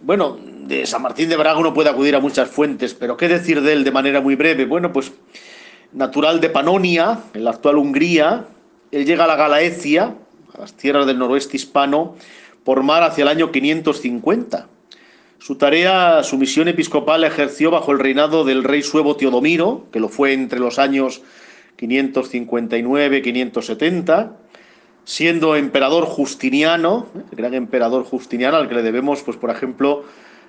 Bueno, 0.00 0.38
de 0.66 0.86
San 0.86 1.02
Martín 1.02 1.28
de 1.28 1.36
Braga 1.36 1.58
uno 1.58 1.74
puede 1.74 1.90
acudir 1.90 2.14
a 2.14 2.20
muchas 2.20 2.48
fuentes, 2.48 2.94
pero 2.94 3.16
¿qué 3.16 3.28
decir 3.28 3.60
de 3.60 3.72
él 3.72 3.84
de 3.84 3.90
manera 3.90 4.20
muy 4.20 4.34
breve? 4.34 4.66
Bueno, 4.66 4.92
pues 4.92 5.12
natural 5.92 6.40
de 6.40 6.50
Panonia, 6.50 7.20
en 7.34 7.44
la 7.44 7.50
actual 7.50 7.78
Hungría, 7.78 8.46
él 8.90 9.04
llega 9.04 9.24
a 9.24 9.26
la 9.26 9.36
Galaecia, 9.36 10.14
a 10.54 10.60
las 10.60 10.74
tierras 10.74 11.06
del 11.06 11.18
noroeste 11.18 11.56
hispano, 11.56 12.16
por 12.64 12.82
mar 12.82 13.02
hacia 13.02 13.22
el 13.22 13.28
año 13.28 13.52
550. 13.52 14.68
Su 15.38 15.56
tarea, 15.56 16.22
su 16.22 16.38
misión 16.38 16.68
episcopal 16.68 17.24
ejerció 17.24 17.70
bajo 17.70 17.92
el 17.92 17.98
reinado 17.98 18.44
del 18.44 18.64
rey 18.64 18.80
suevo 18.82 19.16
Teodomiro, 19.16 19.84
que 19.92 20.00
lo 20.00 20.08
fue 20.08 20.32
entre 20.32 20.58
los 20.58 20.78
años 20.78 21.20
559-570, 21.78 24.30
siendo 25.04 25.56
emperador 25.56 26.06
Justiniano, 26.06 27.08
el 27.30 27.36
gran 27.36 27.52
emperador 27.52 28.04
Justiniano, 28.04 28.56
al 28.56 28.66
que 28.68 28.76
le 28.76 28.82
debemos, 28.82 29.22
pues 29.22 29.36
por 29.36 29.50
ejemplo, 29.50 30.04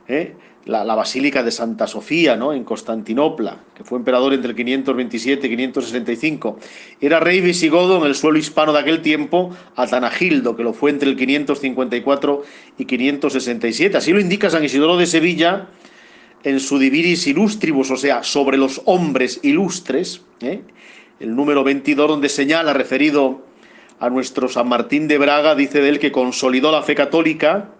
¿eh? 0.07 0.35
la, 0.65 0.95
Basílica 0.95 1.43
de 1.43 1.51
Santa 1.51 1.87
Sofía, 1.87 2.35
¿no? 2.35 2.53
en 2.53 2.63
Constantinopla, 2.63 3.59
que 3.75 3.83
fue 3.83 3.99
emperador 3.99 4.33
entre 4.33 4.51
el 4.51 4.55
527 4.55 5.47
y 5.47 5.49
565. 5.49 6.59
Era 6.99 7.19
rey 7.19 7.41
visigodo 7.41 7.97
en 7.97 8.05
el 8.05 8.15
suelo 8.15 8.37
hispano 8.37 8.73
de 8.73 8.79
aquel 8.79 9.01
tiempo, 9.01 9.55
Atanagildo, 9.75 10.55
que 10.55 10.63
lo 10.63 10.73
fue 10.73 10.89
entre 10.89 11.09
el 11.09 11.15
554 11.15 12.43
y 12.77 12.85
567. 12.85 13.97
Así 13.97 14.11
lo 14.11 14.19
indica 14.19 14.49
San 14.49 14.63
Isidoro 14.63 14.97
de 14.97 15.05
Sevilla 15.05 15.67
en 16.43 16.59
su 16.59 16.77
Diviris 16.77 17.27
Illustribus, 17.27 17.91
o 17.91 17.97
sea, 17.97 18.23
sobre 18.23 18.57
los 18.57 18.81
hombres 18.85 19.39
ilustres, 19.43 20.21
¿eh? 20.41 20.61
el 21.19 21.35
número 21.35 21.63
22, 21.63 22.07
donde 22.07 22.29
señala, 22.29 22.73
referido 22.73 23.45
a 23.99 24.09
nuestro 24.09 24.47
San 24.47 24.67
Martín 24.67 25.07
de 25.07 25.17
Braga, 25.17 25.55
dice 25.55 25.79
de 25.79 25.89
él 25.89 25.99
que 25.99 26.11
consolidó 26.11 26.71
la 26.71 26.83
fe 26.83 26.93
católica, 26.93 27.71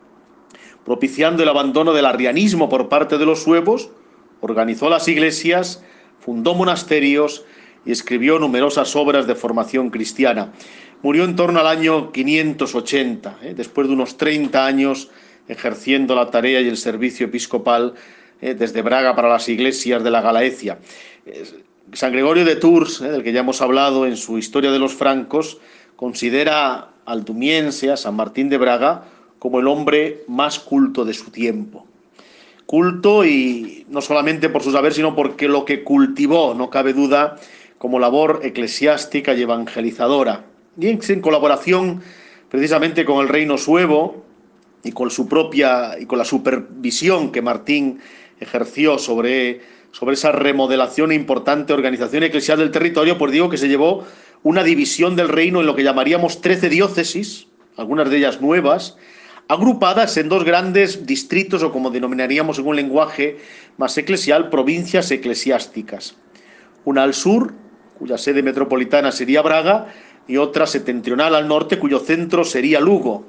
propiciando 0.86 1.44
el 1.44 1.50
abandono 1.50 1.92
del 1.94 2.06
arrianismo 2.06 2.70
por 2.70 2.88
parte 2.88 3.18
de 3.18 3.26
los 3.26 3.42
suevos, 3.44 3.90
organizó 4.40 4.88
las 4.90 5.08
iglesias, 5.08 5.84
fundó 6.20 6.54
monasterios 6.54 7.44
y 7.86 7.92
escribió 7.92 8.40
numerosas 8.40 8.96
obras 8.96 9.28
de 9.28 9.36
formación 9.36 9.90
cristiana. 9.90 10.54
Murió 11.02 11.26
en 11.26 11.36
torno 11.36 11.60
al 11.60 11.68
año 11.68 12.12
580, 12.12 13.40
¿eh? 13.42 13.54
después 13.56 13.88
de 13.88 13.94
unos 13.94 14.18
30 14.18 14.66
años 14.66 15.10
ejerciendo 15.48 16.16
la 16.16 16.32
tarea 16.32 16.62
y 16.62 16.68
el 16.68 16.78
servicio 16.78 17.28
episcopal 17.28 17.94
¿eh? 18.42 18.54
desde 18.54 18.82
Braga 18.82 19.16
para 19.16 19.30
las 19.30 19.50
iglesias 19.50 20.04
de 20.04 20.12
la 20.12 20.22
Galaecia. 20.22 20.80
San 21.94 22.12
Gregorio 22.12 22.46
de 22.46 22.56
Tours, 22.56 23.02
¿eh? 23.02 23.10
del 23.10 23.24
que 23.24 23.32
ya 23.32 23.42
hemos 23.42 23.62
hablado 23.62 24.06
en 24.06 24.18
su 24.18 24.38
Historia 24.38 24.72
de 24.72 24.80
los 24.80 24.94
Francos, 24.94 25.60
considera 25.96 26.90
al 27.06 27.24
Dumiense, 27.24 27.92
a 27.92 27.98
San 27.98 28.16
Martín 28.16 28.50
de 28.50 28.58
Braga, 28.58 29.06
como 29.46 29.60
el 29.60 29.68
hombre 29.68 30.24
más 30.28 30.58
culto 30.58 31.06
de 31.06 31.14
su 31.14 31.30
tiempo. 31.30 31.86
Culto 32.66 33.24
y 33.24 33.86
no 33.90 34.02
solamente 34.02 34.50
por 34.50 34.64
su 34.64 34.72
saber, 34.72 34.92
sino 34.92 35.16
porque 35.16 35.48
lo 35.48 35.66
que 35.66 35.84
cultivó, 35.84 36.56
no 36.56 36.72
cabe 36.72 36.94
duda, 36.94 37.36
como 37.78 38.00
labor 38.00 38.40
eclesiástica 38.42 39.36
y 39.36 39.44
evangelizadora. 39.44 40.46
Y 40.80 40.88
en 40.88 41.22
colaboración 41.22 42.02
precisamente 42.50 43.06
con 43.06 43.22
el 43.22 43.30
reino 43.30 43.60
suevo 43.60 44.26
y 44.84 44.94
con 44.94 45.12
su 45.12 45.28
propia 45.28 45.92
y 46.00 46.08
con 46.08 46.18
la 46.18 46.26
supervisión 46.26 47.32
que 47.32 47.44
Martín 47.44 48.00
ejerció 48.40 48.98
sobre, 48.98 49.62
sobre 49.92 50.16
esa 50.16 50.32
remodelación 50.32 51.12
e 51.12 51.14
importante 51.14 51.72
organización 51.72 52.24
eclesial 52.24 52.58
del 52.58 52.72
territorio, 52.72 53.20
pues 53.20 53.32
digo 53.32 53.52
que 53.52 53.60
se 53.60 53.68
llevó 53.68 54.06
una 54.42 54.64
división 54.64 55.16
del 55.16 55.30
reino 55.30 55.60
en 55.60 55.68
lo 55.68 55.76
que 55.76 55.84
llamaríamos 55.84 56.42
trece 56.42 56.68
diócesis, 56.68 57.46
algunas 57.78 58.10
de 58.10 58.18
ellas 58.18 58.42
nuevas, 58.42 58.98
agrupadas 59.48 60.18
en 60.18 60.30
dos 60.30 60.44
grandes 60.44 61.06
distritos 61.06 61.64
o 61.64 61.72
como 61.72 61.92
denominaríamos 61.92 62.60
en 62.60 62.68
un 62.68 62.76
lenguaje 62.76 63.38
más 63.78 63.98
eclesial, 63.98 64.50
provincias 64.50 65.12
eclesiásticas. 65.12 66.16
Una 66.84 67.04
al 67.04 67.14
sur, 67.14 67.54
cuya 68.00 68.18
sede 68.18 68.44
metropolitana 68.44 69.12
sería 69.12 69.42
Braga, 69.42 69.88
y 70.28 70.38
otra 70.38 70.66
septentrional 70.66 71.36
al 71.36 71.48
norte, 71.48 71.78
cuyo 71.78 72.00
centro 72.00 72.44
sería 72.44 72.80
Lugo. 72.80 73.26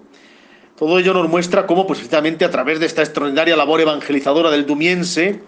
Todo 0.77 0.99
ello 0.99 1.15
nos 1.15 1.29
muestra 1.29 1.67
cómo, 1.67 1.87
pues, 1.87 1.99
precisamente 1.99 2.45
a 2.45 2.51
través 2.51 2.81
de 2.81 2.87
esta 2.87 3.03
extraordinaria 3.03 3.57
labor 3.57 3.81
evangelizadora 3.81 4.51
del 4.51 4.67
Dumiense, 4.67 5.41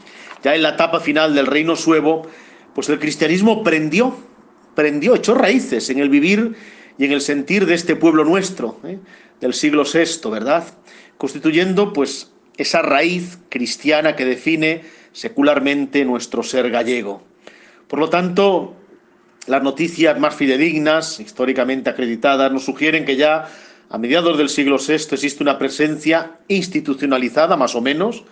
ya 0.43 0.55
en 0.55 0.63
la 0.63 0.71
etapa 0.71 1.01
final 1.01 1.35
del 1.35 1.47
reino 1.47 1.77
suevo, 1.77 2.27
pues 2.75 2.89
el 2.89 2.99
cristianismo 2.99 3.63
prendió, 3.65 4.15
prendió, 4.75 5.15
echó 5.15 5.35
raíces 5.35 5.91
en 5.91 5.99
el 5.99 6.09
vivir 6.09 6.55
y 6.97 7.05
en 7.05 7.13
el 7.13 7.21
sentir 7.21 7.67
de 7.67 7.75
este 7.75 7.97
pueblo 7.97 8.25
nuestro. 8.25 8.79
¿eh? 8.85 8.99
Del 9.41 9.55
siglo 9.55 9.85
VI, 9.85 10.31
¿verdad? 10.31 10.65
Constituyendo 11.17 11.93
pues 11.93 12.33
esa 12.57 12.83
raíz 12.83 13.39
cristiana 13.49 14.17
que 14.17 14.25
define 14.25 14.83
secularmente 15.13 16.05
nuestro 16.05 16.43
ser 16.43 16.71
gallego. 16.71 17.23
Por 17.87 17.99
lo 17.99 18.09
tanto, 18.09 18.77
las 19.47 19.63
noticias 19.63 20.19
más 20.19 20.35
fidedignas, 20.35 21.21
históricamente 21.21 21.91
acreditadas, 21.91 22.53
nos 22.53 22.65
sugieren 22.65 23.05
que 23.05 23.17
ya 23.17 23.49
a 23.89 23.99
mediados 23.99 24.37
del 24.37 24.49
siglo 24.49 24.77
VI 24.79 24.95
existe 24.95 25.43
una 25.43 25.59
presencia 25.59 26.39
institucionalizada, 26.49 27.57
más 27.57 27.75
o 27.75 27.81
menos, 27.81 28.25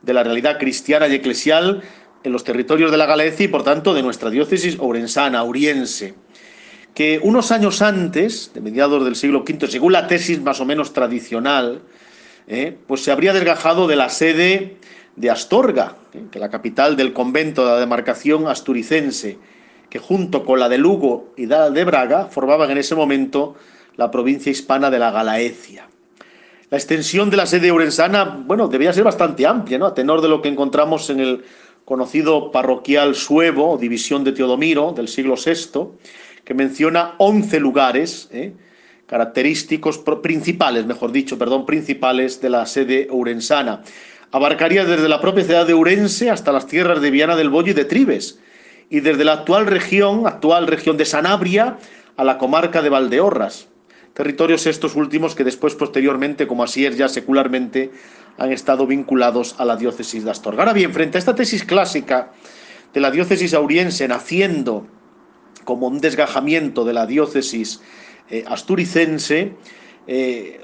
de 0.00 0.14
la 0.14 0.22
realidad 0.22 0.58
cristiana 0.58 1.06
y 1.08 1.14
eclesial 1.14 1.82
en 2.24 2.32
los 2.32 2.44
territorios 2.44 2.90
de 2.90 2.96
la 2.96 3.06
Galicia 3.06 3.44
y, 3.44 3.48
por 3.48 3.64
tanto, 3.64 3.94
de 3.94 4.02
nuestra 4.02 4.30
diócesis 4.30 4.76
orensana, 4.80 5.40
auriense 5.40 6.14
que 6.94 7.20
unos 7.22 7.52
años 7.52 7.82
antes, 7.82 8.52
de 8.54 8.60
mediados 8.60 9.04
del 9.04 9.16
siglo 9.16 9.44
V, 9.48 9.66
según 9.68 9.92
la 9.92 10.06
tesis 10.06 10.40
más 10.42 10.60
o 10.60 10.64
menos 10.64 10.92
tradicional, 10.92 11.82
eh, 12.46 12.76
pues 12.86 13.02
se 13.02 13.12
habría 13.12 13.32
desgajado 13.32 13.86
de 13.86 13.96
la 13.96 14.08
sede 14.08 14.76
de 15.16 15.30
Astorga, 15.30 15.96
eh, 16.12 16.24
que 16.30 16.38
la 16.38 16.50
capital 16.50 16.96
del 16.96 17.12
convento 17.12 17.64
de 17.64 17.72
la 17.72 17.80
demarcación 17.80 18.46
asturicense, 18.46 19.38
que 19.88 19.98
junto 19.98 20.44
con 20.44 20.58
la 20.58 20.68
de 20.68 20.78
Lugo 20.78 21.32
y 21.36 21.46
la 21.46 21.70
de 21.70 21.84
Braga 21.84 22.26
formaban 22.26 22.70
en 22.70 22.78
ese 22.78 22.94
momento 22.94 23.56
la 23.96 24.10
provincia 24.10 24.50
hispana 24.50 24.90
de 24.90 24.98
la 24.98 25.10
Galaecia. 25.10 25.88
La 26.70 26.78
extensión 26.78 27.28
de 27.28 27.36
la 27.36 27.44
sede 27.44 27.70
urensana, 27.70 28.24
bueno, 28.24 28.68
debía 28.68 28.92
ser 28.94 29.04
bastante 29.04 29.46
amplia, 29.46 29.76
¿no? 29.76 29.86
A 29.86 29.94
tenor 29.94 30.22
de 30.22 30.28
lo 30.28 30.40
que 30.40 30.48
encontramos 30.48 31.10
en 31.10 31.20
el 31.20 31.44
conocido 31.84 32.50
parroquial 32.50 33.14
suevo, 33.14 33.76
división 33.76 34.24
de 34.24 34.32
Teodomiro, 34.32 34.92
del 34.92 35.08
siglo 35.08 35.34
VI, 35.34 35.90
que 36.44 36.54
menciona 36.54 37.14
11 37.18 37.60
lugares 37.60 38.28
¿eh? 38.32 38.52
característicos 39.06 39.98
principales, 40.22 40.86
mejor 40.86 41.12
dicho, 41.12 41.38
perdón, 41.38 41.66
principales 41.66 42.40
de 42.40 42.50
la 42.50 42.66
sede 42.66 43.08
urensana. 43.10 43.82
Abarcaría 44.30 44.84
desde 44.84 45.08
la 45.08 45.20
propia 45.20 45.44
ciudad 45.44 45.66
de 45.66 45.74
Urense 45.74 46.30
hasta 46.30 46.52
las 46.52 46.66
tierras 46.66 47.02
de 47.02 47.10
Viana 47.10 47.36
del 47.36 47.50
Bollo 47.50 47.72
y 47.72 47.74
de 47.74 47.84
Tribes, 47.84 48.38
y 48.88 49.00
desde 49.00 49.24
la 49.24 49.34
actual 49.34 49.66
región, 49.66 50.26
actual 50.26 50.66
región 50.66 50.96
de 50.96 51.04
Sanabria, 51.04 51.78
a 52.16 52.24
la 52.24 52.38
comarca 52.38 52.82
de 52.82 52.88
Valdeorras. 52.88 53.68
Territorios 54.14 54.66
estos 54.66 54.96
últimos 54.96 55.34
que 55.34 55.44
después, 55.44 55.74
posteriormente, 55.74 56.46
como 56.46 56.62
así 56.62 56.84
es 56.84 56.96
ya 56.96 57.08
secularmente, 57.08 57.90
han 58.38 58.52
estado 58.52 58.86
vinculados 58.86 59.54
a 59.58 59.64
la 59.64 59.76
diócesis 59.76 60.24
de 60.24 60.30
Astorga. 60.30 60.62
Ahora 60.62 60.72
bien, 60.74 60.92
frente 60.92 61.18
a 61.18 61.20
esta 61.20 61.34
tesis 61.34 61.64
clásica 61.64 62.32
de 62.92 63.00
la 63.00 63.10
diócesis 63.10 63.54
auriense 63.54 64.06
naciendo 64.08 64.86
como 65.64 65.86
un 65.86 66.00
desgajamiento 66.00 66.84
de 66.84 66.92
la 66.92 67.06
diócesis 67.06 67.80
eh, 68.30 68.44
asturicense, 68.46 69.52
eh, 70.06 70.60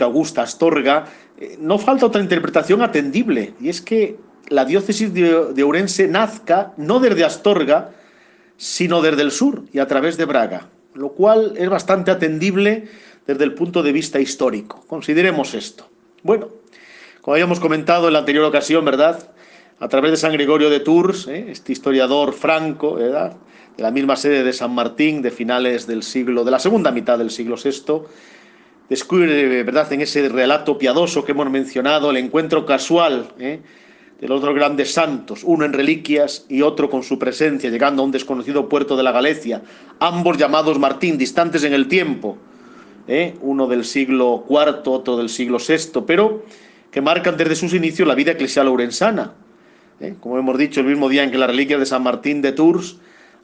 Augusta 0.00 0.42
Astorga, 0.42 1.06
eh, 1.38 1.56
no 1.60 1.78
falta 1.78 2.06
otra 2.06 2.22
interpretación 2.22 2.82
atendible, 2.82 3.54
y 3.60 3.68
es 3.68 3.80
que 3.80 4.16
la 4.48 4.64
diócesis 4.64 5.12
de, 5.12 5.52
de 5.52 6.08
nazca 6.08 6.72
no 6.76 7.00
desde 7.00 7.24
Astorga, 7.24 7.90
sino 8.56 9.02
desde 9.02 9.22
el 9.22 9.30
sur 9.30 9.64
y 9.72 9.78
a 9.78 9.86
través 9.86 10.16
de 10.16 10.24
Braga, 10.24 10.68
lo 10.94 11.10
cual 11.10 11.54
es 11.56 11.68
bastante 11.68 12.10
atendible 12.10 12.88
desde 13.26 13.44
el 13.44 13.54
punto 13.54 13.82
de 13.82 13.92
vista 13.92 14.20
histórico. 14.20 14.84
Consideremos 14.86 15.54
esto. 15.54 15.88
Bueno, 16.22 16.48
como 17.20 17.34
habíamos 17.34 17.60
comentado 17.60 18.08
en 18.08 18.14
la 18.14 18.20
anterior 18.20 18.44
ocasión, 18.44 18.84
¿verdad? 18.84 19.30
A 19.80 19.88
través 19.88 20.10
de 20.10 20.16
San 20.16 20.32
Gregorio 20.32 20.70
de 20.70 20.80
Tours, 20.80 21.28
este 21.28 21.70
historiador 21.70 22.32
franco, 22.32 22.94
¿verdad? 22.94 23.36
de 23.76 23.82
la 23.84 23.92
misma 23.92 24.16
sede 24.16 24.42
de 24.42 24.52
San 24.52 24.74
Martín 24.74 25.22
de 25.22 25.30
finales 25.30 25.86
del 25.86 26.02
siglo, 26.02 26.44
de 26.44 26.50
la 26.50 26.58
segunda 26.58 26.90
mitad 26.90 27.16
del 27.16 27.30
siglo 27.30 27.54
VI, 27.54 28.02
descubre, 28.88 29.62
¿verdad?, 29.62 29.92
en 29.92 30.00
ese 30.00 30.28
relato 30.28 30.76
piadoso 30.76 31.24
que 31.24 31.30
hemos 31.30 31.48
mencionado, 31.48 32.10
el 32.10 32.16
encuentro 32.16 32.66
casual 32.66 33.28
¿eh? 33.38 33.60
de 34.20 34.26
los 34.26 34.40
dos 34.40 34.52
grandes 34.52 34.92
santos, 34.92 35.42
uno 35.44 35.64
en 35.64 35.72
reliquias 35.72 36.44
y 36.48 36.62
otro 36.62 36.90
con 36.90 37.04
su 37.04 37.16
presencia, 37.16 37.70
llegando 37.70 38.02
a 38.02 38.04
un 38.04 38.10
desconocido 38.10 38.68
puerto 38.68 38.96
de 38.96 39.04
la 39.04 39.12
Galicia, 39.12 39.62
ambos 40.00 40.36
llamados 40.36 40.76
Martín, 40.80 41.16
distantes 41.16 41.62
en 41.62 41.72
el 41.72 41.86
tiempo, 41.86 42.36
¿eh? 43.06 43.36
uno 43.42 43.68
del 43.68 43.84
siglo 43.84 44.44
IV, 44.50 44.90
otro 44.90 45.16
del 45.16 45.28
siglo 45.28 45.58
VI, 45.58 46.00
pero 46.04 46.42
que 46.90 47.00
marcan 47.00 47.36
desde 47.36 47.54
sus 47.54 47.74
inicios 47.74 48.08
la 48.08 48.16
vida 48.16 48.32
eclesial 48.32 48.66
urensana. 48.66 49.34
¿Eh? 50.00 50.14
Como 50.20 50.38
hemos 50.38 50.58
dicho, 50.58 50.80
el 50.80 50.86
mismo 50.86 51.08
día 51.08 51.22
en 51.22 51.30
que 51.30 51.38
la 51.38 51.46
reliquia 51.46 51.78
de 51.78 51.86
San 51.86 52.02
Martín 52.02 52.42
de 52.42 52.52
Tours 52.52 52.96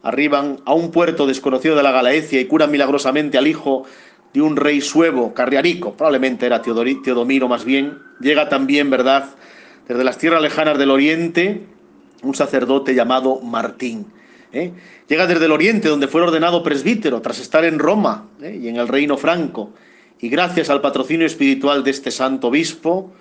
arriban 0.02 0.58
a 0.64 0.74
un 0.74 0.90
puerto 0.90 1.26
desconocido 1.26 1.76
de 1.76 1.82
la 1.82 1.90
Galaecia 1.90 2.40
y 2.40 2.44
curan 2.44 2.70
milagrosamente 2.70 3.38
al 3.38 3.46
hijo 3.46 3.84
de 4.34 4.42
un 4.42 4.56
rey 4.56 4.80
suevo, 4.80 5.32
Carriarico, 5.32 5.94
probablemente 5.94 6.44
era 6.44 6.60
Teodomiro 6.60 7.48
más 7.48 7.64
bien, 7.64 7.98
llega 8.20 8.48
también, 8.48 8.90
¿verdad?, 8.90 9.30
desde 9.88 10.04
las 10.04 10.18
tierras 10.18 10.42
lejanas 10.42 10.76
del 10.76 10.90
oriente, 10.90 11.66
un 12.22 12.34
sacerdote 12.34 12.94
llamado 12.94 13.40
Martín. 13.40 14.06
¿eh? 14.52 14.72
Llega 15.08 15.26
desde 15.26 15.44
el 15.44 15.52
oriente, 15.52 15.88
donde 15.88 16.08
fue 16.08 16.22
ordenado 16.22 16.62
presbítero, 16.62 17.20
tras 17.20 17.38
estar 17.38 17.64
en 17.64 17.78
Roma 17.78 18.28
¿eh? 18.42 18.58
y 18.60 18.68
en 18.68 18.76
el 18.76 18.88
reino 18.88 19.16
franco, 19.16 19.72
y 20.20 20.28
gracias 20.28 20.68
al 20.68 20.80
patrocinio 20.80 21.26
espiritual 21.26 21.84
de 21.84 21.90
este 21.90 22.10
santo 22.10 22.48
obispo 22.48 23.12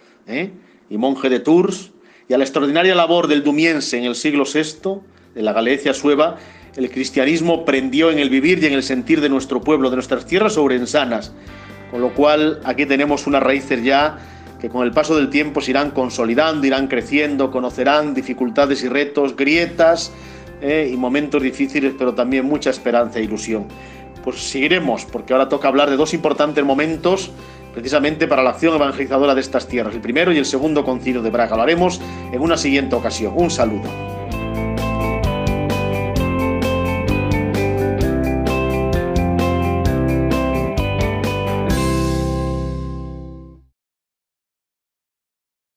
y 0.90 0.98
monje 0.98 1.30
de 1.30 1.40
Tours, 1.40 1.93
y 2.28 2.34
a 2.34 2.38
la 2.38 2.44
extraordinaria 2.44 2.96
labor 2.96 3.28
del 3.28 3.44
Dumiense 3.44 3.98
en 3.98 4.06
el 4.06 4.16
siglo 4.16 4.46
VI, 4.46 5.02
de 5.36 5.42
la 5.42 5.54
Galicia 5.54 5.94
sueva, 5.94 6.38
el 6.76 6.90
cristianismo 6.90 7.66
prendió 7.66 8.12
en 8.12 8.20
el 8.20 8.30
vivir 8.30 8.64
y 8.64 8.68
en 8.68 8.74
el 8.74 8.84
sentir 8.84 9.22
de 9.22 9.30
nuestro 9.30 9.62
pueblo, 9.62 9.90
de 9.90 9.96
nuestras 9.96 10.26
tierras 10.26 10.58
ourensanas. 10.58 11.34
Con 11.92 12.02
lo 12.02 12.14
cual 12.14 12.60
aquí 12.64 12.86
tenemos 12.86 13.28
unas 13.28 13.44
raíces 13.44 13.84
ya 13.84 14.18
que 14.60 14.70
con 14.70 14.84
el 14.84 14.92
paso 14.92 15.16
del 15.16 15.30
tiempo 15.30 15.62
se 15.62 15.72
irán 15.72 15.92
consolidando, 15.92 16.66
irán 16.66 16.88
creciendo, 16.88 17.52
conocerán 17.52 18.14
dificultades 18.14 18.84
y 18.84 18.88
retos, 18.88 19.36
grietas 19.36 20.12
eh, 20.62 20.90
y 20.92 20.96
momentos 20.96 21.44
difíciles, 21.44 21.94
pero 21.98 22.14
también 22.14 22.46
mucha 22.46 22.70
esperanza 22.70 23.20
e 23.20 23.24
ilusión. 23.24 23.68
Pues 24.24 24.38
seguiremos, 24.38 25.06
porque 25.06 25.34
ahora 25.34 25.50
toca 25.50 25.68
hablar 25.68 25.90
de 25.90 25.98
dos 25.98 26.14
importantes 26.14 26.64
momentos 26.64 27.30
precisamente 27.74 28.28
para 28.28 28.44
la 28.44 28.52
acción 28.52 28.76
evangelizadora 28.76 29.36
de 29.36 29.42
estas 29.42 29.68
tierras, 29.68 29.94
el 29.94 30.02
primero 30.02 30.32
y 30.32 30.38
el 30.38 30.46
segundo 30.46 30.86
concilio 30.86 31.22
de 31.22 31.30
Braga. 31.30 31.58
Lo 31.58 31.64
haremos 31.64 32.00
en 32.32 32.42
una 32.42 32.58
siguiente 32.58 32.96
ocasión. 32.96 33.34
Un 33.36 33.52
saludo. 33.52 34.23